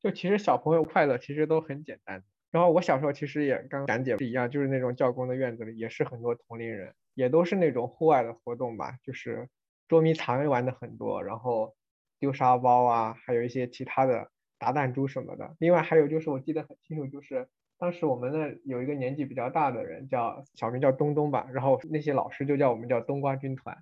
[0.00, 2.20] 就其实小朋友快乐其实都很简单，
[2.50, 9.48] 然后我小时候其实也跟展姐是一样，就是那种教工的院子里也是很多同龄人，也都是那种户外的活动吧，就是。
[9.86, 11.74] 捉迷藏玩的很多，然后
[12.18, 15.54] 丢沙包啊，还有一些其他的打弹珠什么的。
[15.58, 23.76] 另外还有就是我记得很清楚，就是当时我们那有一个年纪比较大的人，叫小名叫东东吧，然后那些老师就叫我们叫冬瓜军团，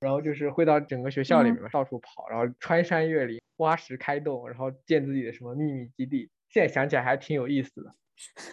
[0.00, 6.30] 然后就是会到整个学校里面到处跑，然后穿山越岭、挖石开洞，然后建自己的什么秘密基地。
[6.48, 7.94] 现在想起来还挺有意思的。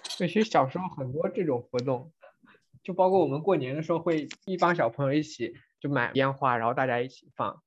[0.04, 2.12] 其实小时候很多这种活动，
[2.84, 5.56] 就包括我们过年的时候会一帮小朋友一起。
[5.82, 7.62] 就买烟花，然后大家一起放，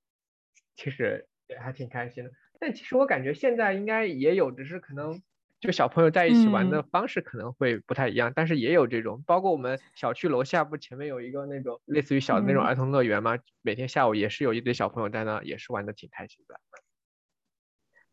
[0.75, 2.33] 其实也还挺开心的。
[2.59, 5.23] 但其实我感觉现在应该也有，只是可能
[5.61, 16.61] 就小朋友在一起玩的嗯方式可能会不太一样，但是也有这种，包括我们小区楼下不前面有一个那种类似于小的那种嗯儿童乐园嘛，每天下午也是有一堆小朋友在那，也是玩的挺开心的。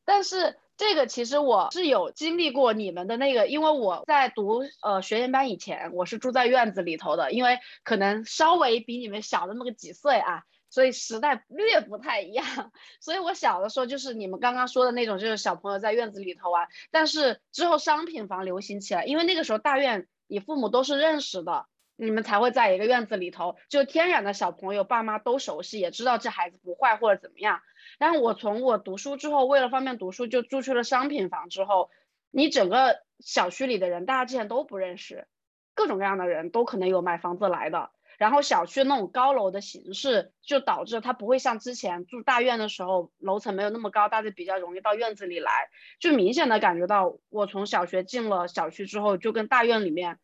[0.07, 12.45] 但是这个其实我是有经历过你们的那个，因为我在读呃学前班以前，我是住在院子里头的，因为可能稍微比你们小那么个几岁啊，所以时代略不太一样。
[12.99, 16.67] 所以我小的时候就是你们刚刚说的那种，就是小朋友在院子里头玩。
[16.91, 27.61] 但是之后商品房流行起来，因为那个时候大院你父母都是认识的，你们才会在一个院子里头，就天然的小朋友爸妈都熟悉，也知道这孩子不坏或者怎么样。
[27.99, 31.49] 但我从我读书之后，为了方便读书，就住去了商品房。
[31.49, 31.89] 之后，
[32.31, 35.27] 你整个小区里的人，大家之前都不认识，
[35.75, 37.91] 各种各样的人都可能有买房子来的。
[38.17, 45.51] 然后小区那种高楼的形式，就导致它不会像之前住大院的时候，楼层没有那么高，大家比较容易到院子里来。
[45.99, 50.19] 就明显的感觉到，我从小学进了小区之后，就跟大院里面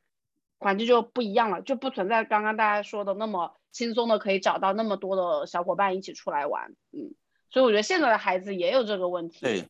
[0.58, 6.73] 环境就不一样了，就不存在刚刚大家说的那么轻松的可以找到那么多的小伙伴一起出来玩。
[6.91, 7.13] 嗯。
[7.49, 9.41] 所以我觉得现在的孩子也有这个问题。
[9.41, 9.65] 对。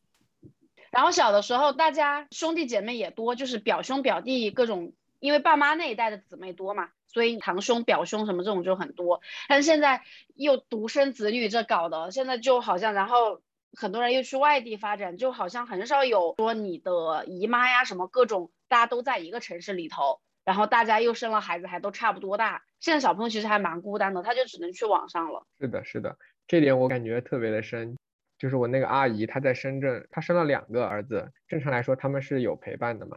[0.92, 9.20] 然后小的时候，大家兄弟姐妹也多，就是表兄表弟各种，因为爸妈那一代的姊妹多嘛，所以堂兄表兄什么这种就很多。
[9.48, 10.02] 但是现在
[10.34, 13.40] 又独生子女这搞的，现在就好像，然后
[13.74, 22.62] 很多人又去外地发展，就好像很少有说你的姨妈呀什么各种，大家都在一个城市里头，然后大家又生了孩子，还都差不多大。
[22.80, 25.46] 现在小朋友其实还蛮孤单的，他就只能去网上了。
[25.60, 26.18] 是的，是的。
[26.48, 27.96] 这点我感觉特别的深，
[28.36, 33.16] 就是我那个阿姨，她在深圳，她生了两个儿子，正常来说他们是有陪伴的嘛，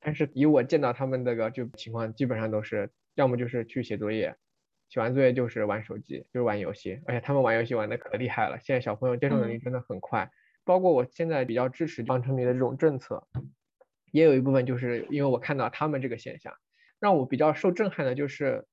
[0.00, 4.36] 但是以我见到他们那个就情况，基本上都是要么就是去写作业，
[4.88, 10.30] 写完作业就是玩手机，就是玩游戏，而且他们玩游戏玩的可厉害了，现在小朋友接受能力真的很快，
[10.64, 13.26] 包括我现在比较支持防沉迷的这种政策，
[14.12, 16.54] 也有一部分就是因为我看到他们这个现象，
[17.00, 18.64] 让我比较受震撼的就是。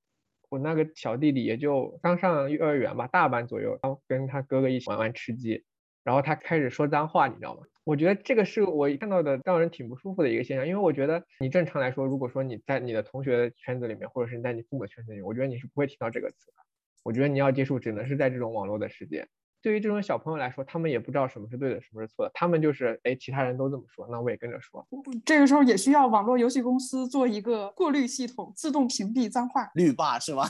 [0.50, 5.66] 我那个小弟弟也就刚上幼儿园吧，大班左右，然后跟他哥哥一起玩玩吃鸡，
[6.04, 7.64] 然后他开始说脏话，你知道吗？
[7.86, 16.64] 我觉得这个是我看到的让人挺不舒服的一个现象，因为我觉得你正常来说，如果说你在你的同学圈子里面，或者是你在你父母圈子里面，我觉得你是不会听到这个词的。
[17.04, 19.28] 我觉得你要接触只能是在这种网络的世界。
[19.62, 24.86] 对于这种小朋友来说，他们也不知道什么是对的，什么是错的，他们就是哎，其他人都这么说，那我也跟着说。
[25.26, 29.70] 这个时候也需要网络游戏公司做一个过滤系统，自动屏蔽脏话。
[29.76, 30.44] 绿霸是吗？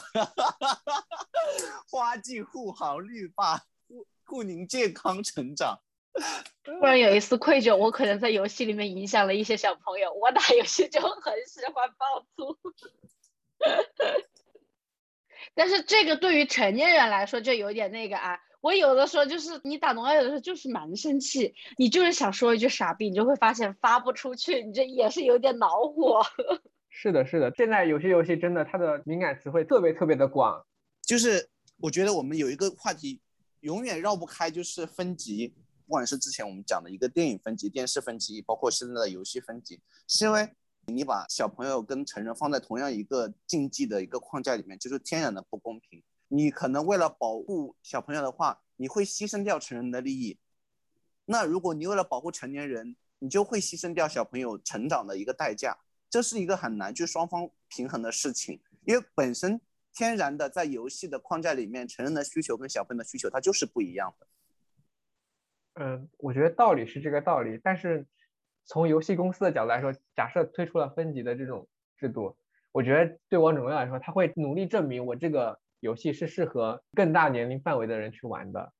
[1.89, 5.79] 花季护航绿霸，护护您健康成长。
[6.63, 10.13] 突然有一丝愧疚，我可能在游戏里面影响了一些小朋友。
[10.13, 12.57] 我打游戏就很喜欢爆粗，
[15.53, 18.39] 但是这个对于成年人来说就有点那个啊。
[18.61, 26.23] 我有的时候就是你打农药，有的时候就是蛮生气，你就是想说一句傻逼，你就会发现发不出去，你这也是有点恼火。
[26.89, 30.65] 是的，是的，现在有些游戏真的它的敏感词汇特别特别的广。
[31.01, 31.49] 就是
[31.81, 33.19] 我觉得我们有一个话题
[33.59, 35.53] 永远绕不开，就是分级，
[35.85, 40.49] 不管是之前我们讲的一个电影分级、电视分级，包括现在的游戏分级，是因为
[40.85, 46.03] 你把小朋友跟成人放在同样一个竞技的一个框架里面，就是天然的不公平。
[46.27, 50.39] 你可能为了保护小朋友的话，你会牺牲掉成人的利益。
[51.25, 55.77] 那如果你为了保护成年人，你就会牺牲掉小朋友成长的一个代价。
[56.09, 59.59] 这是一个很难去双方平衡的事情，因为本身
[59.95, 64.27] 天然的在游戏的框架里面，成人的需求跟小朋友的需求它就是不一样的。
[65.75, 68.05] 嗯，我觉得道理是这个道理，但是
[68.65, 72.37] 从游戏公司的角度来说，假设推出了分级的这种制度，
[72.71, 75.59] 我觉得对王者荣耀来说，他会努力证明我这个。
[75.83, 78.71] 游戏是适合更大年龄范围的人去玩的，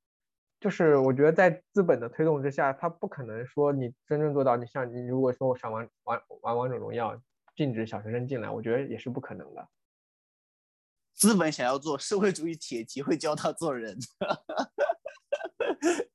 [0.58, 7.20] 就是我觉得在资本的推动之下，他不可能说你真正做到，你像你如果说我想玩玩玩王者荣耀，
[7.54, 9.68] 禁止小学生进来，我觉得也是不可能的。
[11.12, 13.98] 资本想要做社会主义铁骑，会教他做人。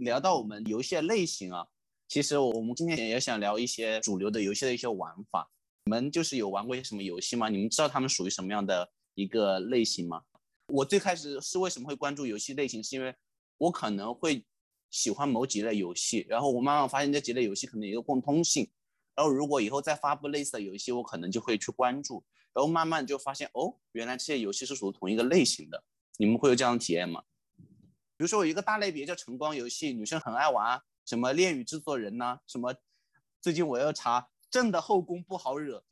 [0.00, 1.66] 聊到我们游戏的类型啊。
[2.08, 5.50] 其实我们今天也想聊一些主流的游戏的一些玩法。
[5.84, 7.48] 你们就是有玩过一些什么游戏吗？
[7.48, 10.22] 你们知道他们属于什么样的一个类型吗？
[10.68, 13.14] 我最开始是为什么会关注游戏类型，是因为
[13.58, 14.44] 我可能会
[14.90, 18.68] 喜欢某几类游戏，然后我慢慢发现这几类游戏可能有一个共通性，
[19.14, 22.22] 然后如果以后再发布类似的游戏，我可能就会去关注，
[22.52, 25.82] 然后慢慢就发现哦，原来这些游戏是属于同一个类型的。
[26.18, 27.22] 你们会有这样的体验吗？
[28.20, 30.78] 比如说有一个大类别叫晨光游戏，女生很爱玩。
[31.06, 32.74] 什么恋与制作人呐、什么？
[33.40, 35.82] 最近我要查朕的后宫不好惹。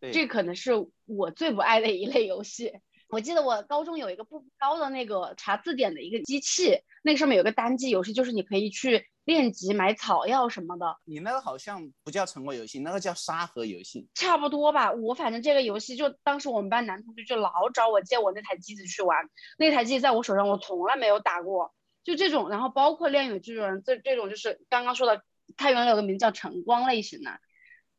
[0.00, 0.72] 对，这可能是
[1.04, 2.72] 我最不爱的一类游戏。
[3.08, 10.96] 我记得我高中有一个步步高的那个查字典的一个机器，那个上面有个单机游戏，就是你可以去练级买草药什么的。
[11.04, 14.08] 你那个好像不叫成果游戏，那个叫沙盒游戏。
[14.14, 25.22] 差不多吧，我反正这个游戏就当时我们班男同学就老找我借我那台机子去玩，那台机在我手上我从来没有打过，就这种，然后包括恋与制作人这这种就是刚刚说的，
[25.56, 27.38] 它原来有个名叫晨光类型的，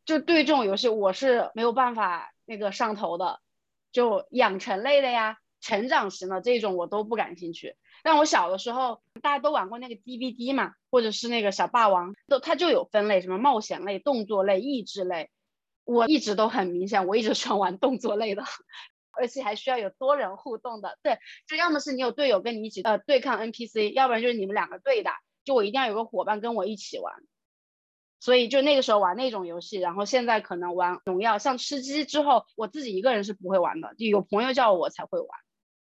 [0.05, 3.39] 就对这种游戏我是没有办法那个上头的。
[3.91, 7.78] 就养成类的呀，成长型的这种我都不感兴趣。
[8.06, 15.32] 但我小的时候，大家都玩过那个 DVD 嘛，或者是那个小霸王，都它就有分类，什么冒险类、动作类、益智类。
[15.86, 18.43] 我一直都很明显，我一直喜欢玩动作类的，
[19.12, 20.99] 而且还需要有多人互动的。
[21.01, 27.12] 对，就要么是你有队友跟你一起呃对抗 NPC，要不然就是你们两个对打，就我一定要有个伙伴跟我一起玩。
[28.20, 35.28] 所以就那个时候玩那种游戏，然后现在可能玩荣耀，像吃鸡之后，我自己一个人是不会玩的，就有朋友叫我才会玩。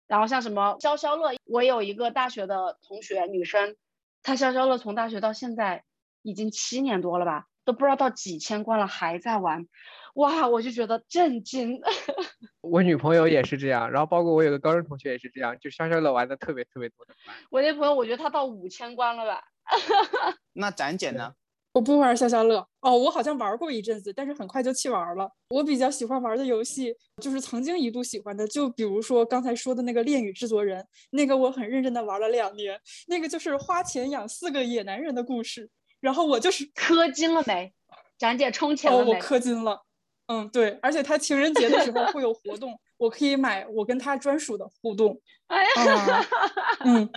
[0.07, 3.75] 然后像什么消消乐，我有一个大学的同学，女生，
[4.23, 5.83] 她消消乐从大学到现在
[6.21, 9.67] 已经七年多了吧，都不知道到几千关了还在玩，
[10.15, 11.81] 哇，我就觉得震惊。
[12.61, 17.13] 我女朋友也是这样，然后包括我有个高中同学也是这样，就消消乐玩的特别特别多的。
[17.49, 19.43] 我那朋友我觉得他到五千关了吧。
[20.53, 21.33] 那展姐呢？
[21.77, 25.29] 我不玩消消乐哦，我好像玩过一阵子，但是很快就弃玩了。
[25.49, 35.69] 我比较喜欢玩的游戏，就是曾经一度喜欢的，就比如说刚才说的那个《恋与制作人》，那个我很认真的玩了两年，那个就是花钱养四个野男人的故事。
[35.99, 37.71] 然后我就是 氪金了没？
[38.17, 39.11] 展姐充钱了没？
[39.11, 39.83] 我氪金了。
[40.25, 42.75] 嗯，对，而且他情人节的时候会有活动。
[42.97, 46.25] 我可以买我跟他专属的互动，哎呀，
[46.83, 47.09] 嗯，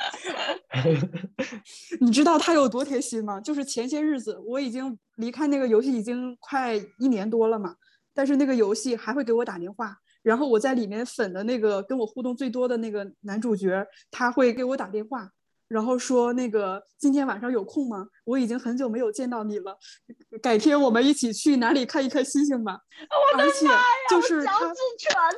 [2.00, 3.40] 你知道他有多贴心吗？
[3.40, 7.74] 就是前些日子我已经离开那个游戏已经快一年多了嘛，
[8.14, 15.30] 但是那个游戏还会给我打电话，然后我在里面粉的那个跟我互动最多的那个男主角，他会给我打电话。
[15.70, 18.04] 然后说那个今天晚上有空吗？
[18.24, 19.78] 我已经很久没有见到你了，
[20.42, 22.76] 改天我们一起去哪里看一看星星吧。
[23.38, 23.68] 而且
[24.10, 24.52] 就是他，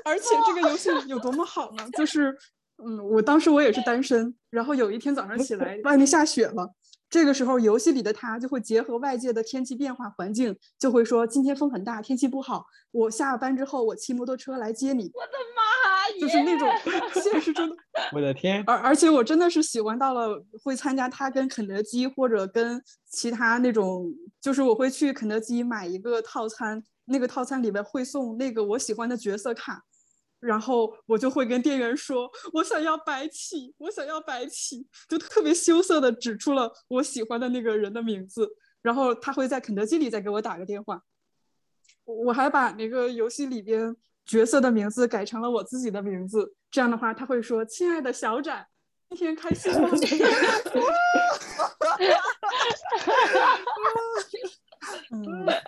[0.04, 1.86] 而且这个游戏有多么好呢？
[1.92, 2.34] 就是，
[2.82, 6.66] 嗯，我当时我也是单身，然后有一天早上起来，外面下雪了。
[7.12, 12.64] 这个时候，游戏里的他就会结合外界的天气变化环境，就会说今天风很大，天气不好。
[12.90, 15.10] 我下了班之后，我骑摩托车来接你。
[15.12, 16.18] 我的妈呀！
[16.18, 16.66] 就是那种
[17.22, 17.76] 现实中的。
[18.14, 18.64] 我的天！
[18.66, 24.10] 而而且我真的是喜欢到了会参加他跟肯德基或者跟其他那种，
[24.40, 29.82] 就是我会去肯德基买一个套餐，那个套餐里面会送那个我喜欢的角色卡。
[30.42, 38.50] 然后我就会跟店员说：“我想要白起，我想要白起。”就特别羞涩的指出了我喜欢的那个人的名字。
[38.82, 41.00] 然后他会在肯德基里再给我打个电话。
[42.04, 46.56] 我还把那个游戏里边角色的名字改成了我自己的名字。
[46.72, 48.66] 这样的话，他会说：“亲爱的小展，
[49.10, 49.90] 今天开心吗？”
[55.12, 55.46] 嗯。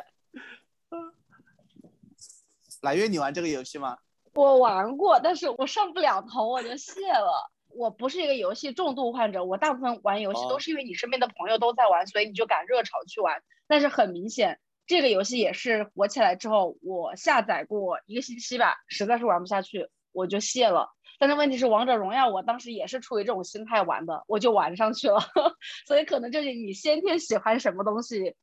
[2.82, 3.98] 来月，你玩这个游戏吗？
[4.35, 7.51] 我玩过，但是我上不了头，我就卸了。
[7.68, 13.43] 我不是一个游戏重度患者，我大部分玩游戏都是因为你身边的朋友都在玩，所以你就赶热潮去玩。
[13.66, 20.91] 但是很明显，这个游戏也是火起来之后，我下载过一个星期吧，实在是玩不下去，我就卸了。
[21.18, 25.18] 但是问题是，王者荣耀我当时也是出于这种心态玩的，我就玩上去了。
[25.87, 28.35] 所以可能就是你先天喜欢什么东西，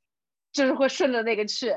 [0.52, 1.76] 就是会顺着那个去。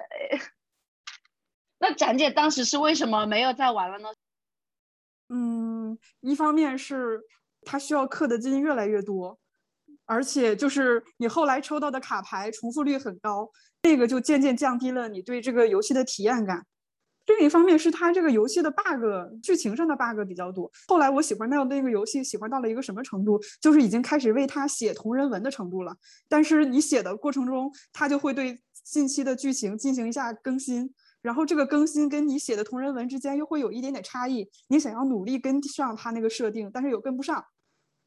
[1.86, 4.08] 那展姐当时是为什么没有再玩了呢？
[5.28, 7.20] 嗯，一方面是
[7.60, 9.38] 它需要氪的金越来越多，
[10.06, 13.50] 而且就是你后来抽到的卡牌重复率很高，
[13.82, 16.64] 那个就渐渐降低了你对这个游戏的体验感。
[17.26, 19.04] 另一方面是它这个游戏的 bug，
[19.42, 20.72] 剧情上的 bug 比较多。
[20.88, 25.94] 后来我喜欢到那个游戏，喜欢到了一个什么程度，就是已经开始为它写同人文的程度了。
[26.30, 30.94] 但是你写的过程中，它就会对近期的剧情进行一下更新。
[31.24, 37.42] 然后这个更新跟你写的同人文之间又会有一点点差异，你想要努力跟上他那个设定，但是又跟不上，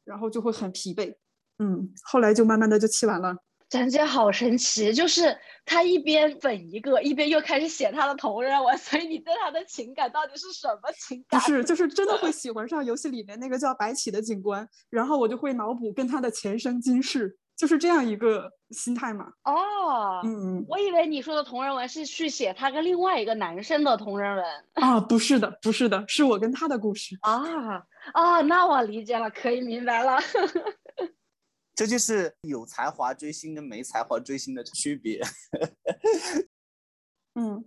[0.05, 1.15] 然后就会很疲惫。
[1.57, 3.35] 嗯，后来就慢慢的就气完了。
[3.69, 11.41] 展姐好神奇，就是他一边粉一个，一边又开始写他的同人文，所以你对他的情感到底是什么情感？
[11.41, 17.39] 不是，就是真的会 喜欢上游戏里面那个叫白起的警官，然后我就会脑补跟他的前生今世。
[17.57, 19.25] 就是这样一个心态嘛。
[19.43, 24.45] 哦，嗯，我以为你说的同人文是去写他跟另外一个男生的同人文
[24.75, 27.83] 啊，不是的，不是的，是我跟他的故事啊
[28.13, 30.17] 啊，那我理解了，可以明白了。
[31.75, 35.21] 这就是有才华追星跟没才华追星的区别。
[37.35, 37.63] 嗯，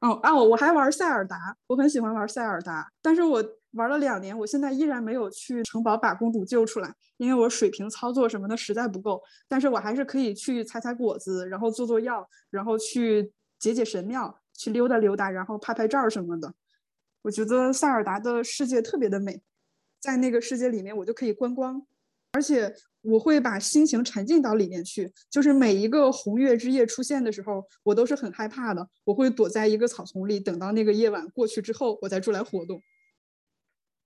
[0.00, 9.20] 哦啊，我还玩塞尔达，我很喜欢玩塞尔达，但是我玩了两年，我现在依然没有去城堡把公主救出来，因为我水平操作什么的实在不够。
[9.48, 16.54] 但是我还是可以去采采果子，然后做做药，然后去解解神庙，去溜达溜达，然后拍拍照什么的。
[17.22, 19.42] 我觉得塞尔达的世界特别的美，
[20.00, 21.82] 在那个世界里面，我就可以观光，
[22.38, 22.72] 而且。
[23.02, 28.86] 我会把心情沉浸到里面去，就是每一个红月之夜出现的时候，我都是很害怕的。
[29.04, 32.82] 我会躲在一个草丛里，等到那个夜晚过去之后，我再出来活动。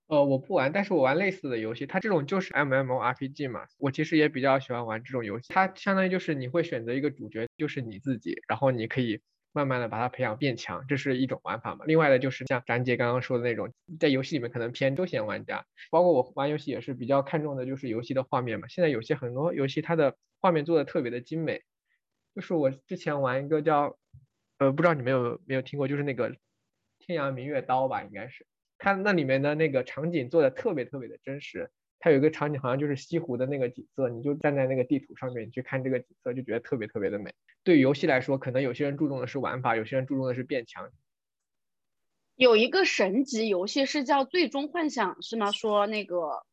[0.07, 3.61] 呃，我不玩，但是我玩类似的游戏，它这种就是 M M O R P G 嘛。
[3.79, 9.19] 我其实也比较喜欢玩这种游戏，它相当于就是你会选择一个主角，就是你自己，然后你可以。
[9.53, 11.85] 慢慢的把它培养变强，这是一种玩法嘛。
[11.85, 18.67] 另外的就是像展姐刚刚说的那种，在游戏里面可能偏休闲玩家，包括我玩游戏也是比较看重的就是游戏的画面嘛。
[18.67, 21.61] 现在有些很多游戏它的画面做的特别的精美，
[22.35, 23.97] 就是我之前玩一个叫，
[24.57, 26.35] 呃，不知道你们有没有听过，就是那个
[26.99, 28.47] 天涯明月刀吧，应该是，
[28.79, 31.69] 它那里面的那个场景做的特别特别的真实。
[32.03, 37.33] 它有一个场景，好像就是西湖的那个景色，你就站在那个地图上面，你去看这个景色，就觉得特别特别的美。
[37.63, 40.91] 对于游戏来说，可能有些人注重的是玩法，有些人注重的是变强。
[42.35, 45.53] 有一个神级游戏是叫《最终幻想》，是吗？
[45.53, 46.43] 说那个，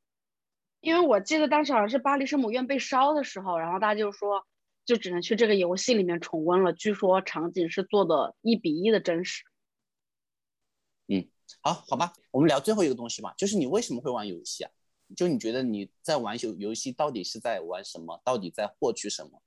[0.81, 4.47] 因为我记得当时好像是巴黎圣母院被烧的时候，然后大家就说，
[4.85, 6.73] 就只能去这个游戏里面重温了。
[6.73, 9.43] 据说场景是做的一比一的真实。
[11.09, 11.27] 嗯，
[11.61, 14.71] 好，好吧，我们聊最后一个东西吧，就是你为什么会玩游戏啊？
[15.15, 18.21] 就你觉得你在玩游游戏，到底是在玩什么？
[18.25, 19.43] 到底在获取什么？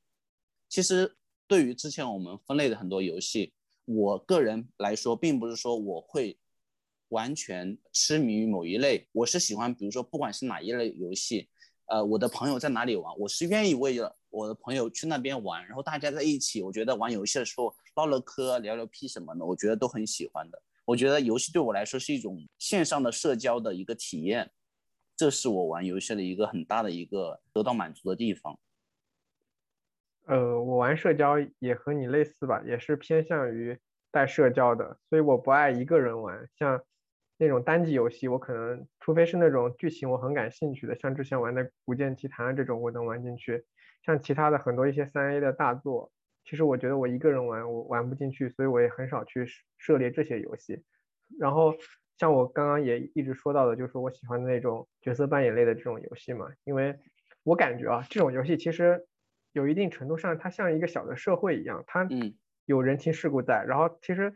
[0.70, 1.16] 其实
[1.48, 3.54] 对于之前我们分类的很多游戏，
[3.86, 6.38] 我个人来说，并不是说我会
[7.10, 9.08] 完全痴迷于某一类。
[9.12, 11.48] 我是喜欢，比如说不管是哪一类游戏，
[11.86, 20.62] 呃，我的朋友在哪里玩，我是愿意为了我的朋友去那边玩，然后大家在一起，我觉得玩游戏的时候唠唠嗑、聊聊屁什么的，我觉得都很喜欢的。
[20.86, 24.52] 我觉得游戏对我来说是一种线上的社交的一个体验。
[25.16, 28.58] 这是我玩游戏的一个很大的一个得到满足的地方。
[30.26, 33.78] 呃，我玩社交也和你类似吧，也是偏向于
[34.12, 36.50] 带社交的，所以我不爱一个人玩。
[36.58, 36.82] 像
[37.38, 43.66] 那种单机游戏，我可能除非是那种剧情我很感兴趣的，像之前玩的《古剑奇谭》这种，我能玩进去。
[44.06, 46.12] 像其他的很多一些三 A 的大作，
[46.46, 49.46] 其实我觉得我一个人玩我玩不进去，所以我也很少去
[49.78, 50.84] 涉猎这些游戏。
[51.40, 51.74] 然后。
[52.18, 56.96] 像我刚刚也一直说到的，就是我喜欢的那种角色扮演类的这种游戏嘛，因为
[57.44, 59.08] 我感觉啊，这种游戏其实
[59.52, 62.08] 有一定程度上，它像一个小的社会一样，它
[62.66, 64.34] 有人情世故在，然后其实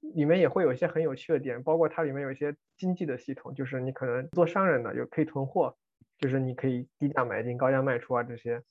[0.00, 5.76] 里面也会有一些很有趣的点，包括它里面有一些经济的系统，就是你可能做商人的有可以囤货，
[6.18, 8.62] 就是你可以低价买进高价卖出啊这些，然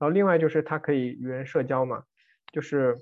[0.00, 2.04] 后另外就是它可以与人社交嘛，
[2.52, 2.96] 就是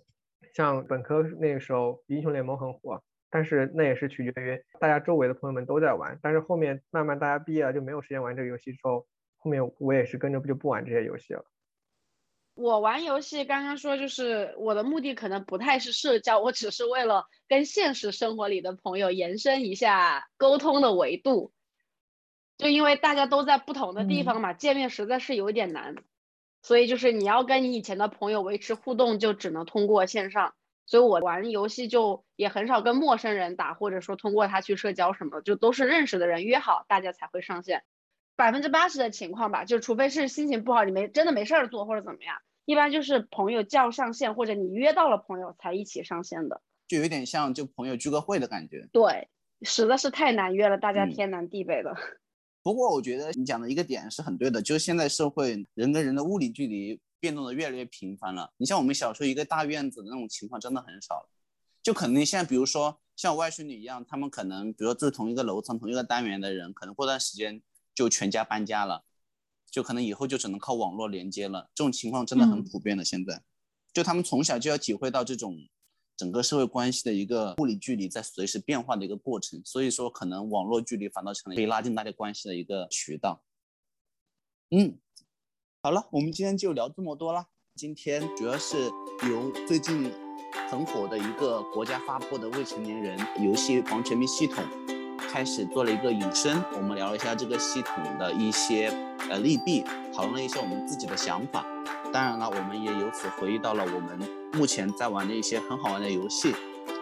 [0.52, 3.02] 像本科那个时候英雄联盟很火。
[3.31, 9.07] 但是那也是取决于大家周围的朋友们都在玩，但是后面慢慢大家毕业了就没有时间玩这个游戏之后，
[9.37, 11.45] 后面我也是跟着不就不玩这些游戏了。
[12.55, 21.53] 我玩游戏刚刚说就是我的目的可能不太是社交，我只是为了跟现实生活里的朋友延伸一下沟通的维度，
[22.57, 25.97] 就因为大家都在不同的地方嘛，见面实在是有点难，
[26.62, 30.55] 所以就是你要跟你以前的朋友维持互动，就只能通过线上。
[30.87, 37.82] 所以我玩游戏就也很少跟陌生人打，或者说通过他去社交什么，就都是认识的人约好，大家才会上线。
[38.37, 48.89] 百分之八十的情况吧，就除非是心情不好，你没真的没事儿做或者怎么样，一般就是朋友叫上线，或者你约到了朋友才一起上线的，就有点像就朋友聚个会的感觉。
[48.93, 49.28] 对，
[49.62, 51.97] 实在是太难约了，大家天南地北的。
[52.62, 57.01] 不过我觉得你讲的一个点是很对的，就是现在社会人跟人的物理距离。
[57.27, 58.53] 变动的越来越频繁了。
[58.57, 61.29] 你像我们小时候一个大院子的那种情况真的很少了，
[61.83, 67.61] 就可能现在比如说像我外孙女一样，他们可能比如说住同一个楼层、同一个单元的人，可能过段时间
[67.93, 69.05] 就全家搬家了，
[69.68, 71.68] 就可能以后就只能靠网络连接了。
[71.74, 73.05] 这种情况真的很普遍的。
[73.05, 73.43] 现在，
[73.93, 75.59] 就他们从小就要体会到这种
[76.16, 83.43] 整个社会关系的一个物理距离在随时变化的一个过程，所以说可能网络距离反倒成了可以拉近大家关系的一个渠道。
[84.70, 84.99] 嗯。
[85.87, 87.45] 好了，我们今天就聊这么多了。
[87.76, 88.91] 今天主要是
[89.30, 90.12] 由最近
[90.68, 94.64] 很火的一个国家发布的未成年人游戏防沉迷系统
[95.30, 98.89] 开始做了一个引申，我们聊了一下这个系统的一些
[99.30, 101.64] 呃利弊，讨论了一下我们自己的想法。
[102.12, 104.18] 当然了，我们也由此回忆到了我们
[104.55, 106.53] 目前在玩的一些很好玩的游戏，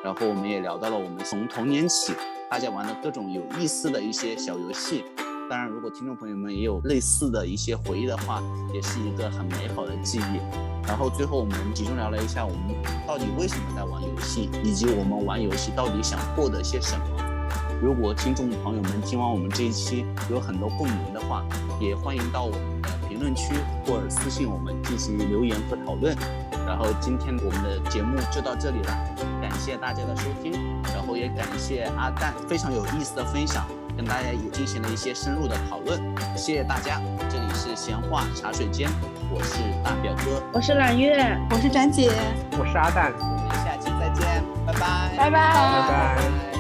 [0.05, 2.13] 然后我们也聊到了我们从童年起
[2.51, 5.07] 大家玩的各种有意思的一些小游戏。
[5.55, 8.43] 当然，如果听众朋友们也有类似的一些回忆的话，
[8.73, 10.41] 也是一个很美好的记忆。
[10.85, 12.75] 然后最后我们集中聊了一下，我们
[13.07, 17.07] 到底为什么在玩游戏，以及我们玩游戏到底想获得些什么。
[17.81, 21.47] 如果听众朋友们听完我们这一期有很多共鸣的话，
[21.81, 23.55] 也欢迎到我们的评论区
[23.87, 26.17] 或者私信我们进行留言和讨论。
[26.67, 30.51] 然后今天我们的节目就到这里了，感谢大家的收听，
[30.93, 33.65] 然后也感谢阿蛋非常有意思的分享，
[33.97, 36.01] 跟大家也进行了一些深入的讨论，
[36.37, 37.01] 谢谢大家。
[37.29, 38.89] 这里是闲话茶水间，
[39.31, 42.11] 我是大表哥，我是揽月，我是展姐，
[42.53, 46.54] 我是阿蛋，我们下期再见，拜拜，拜拜，拜拜。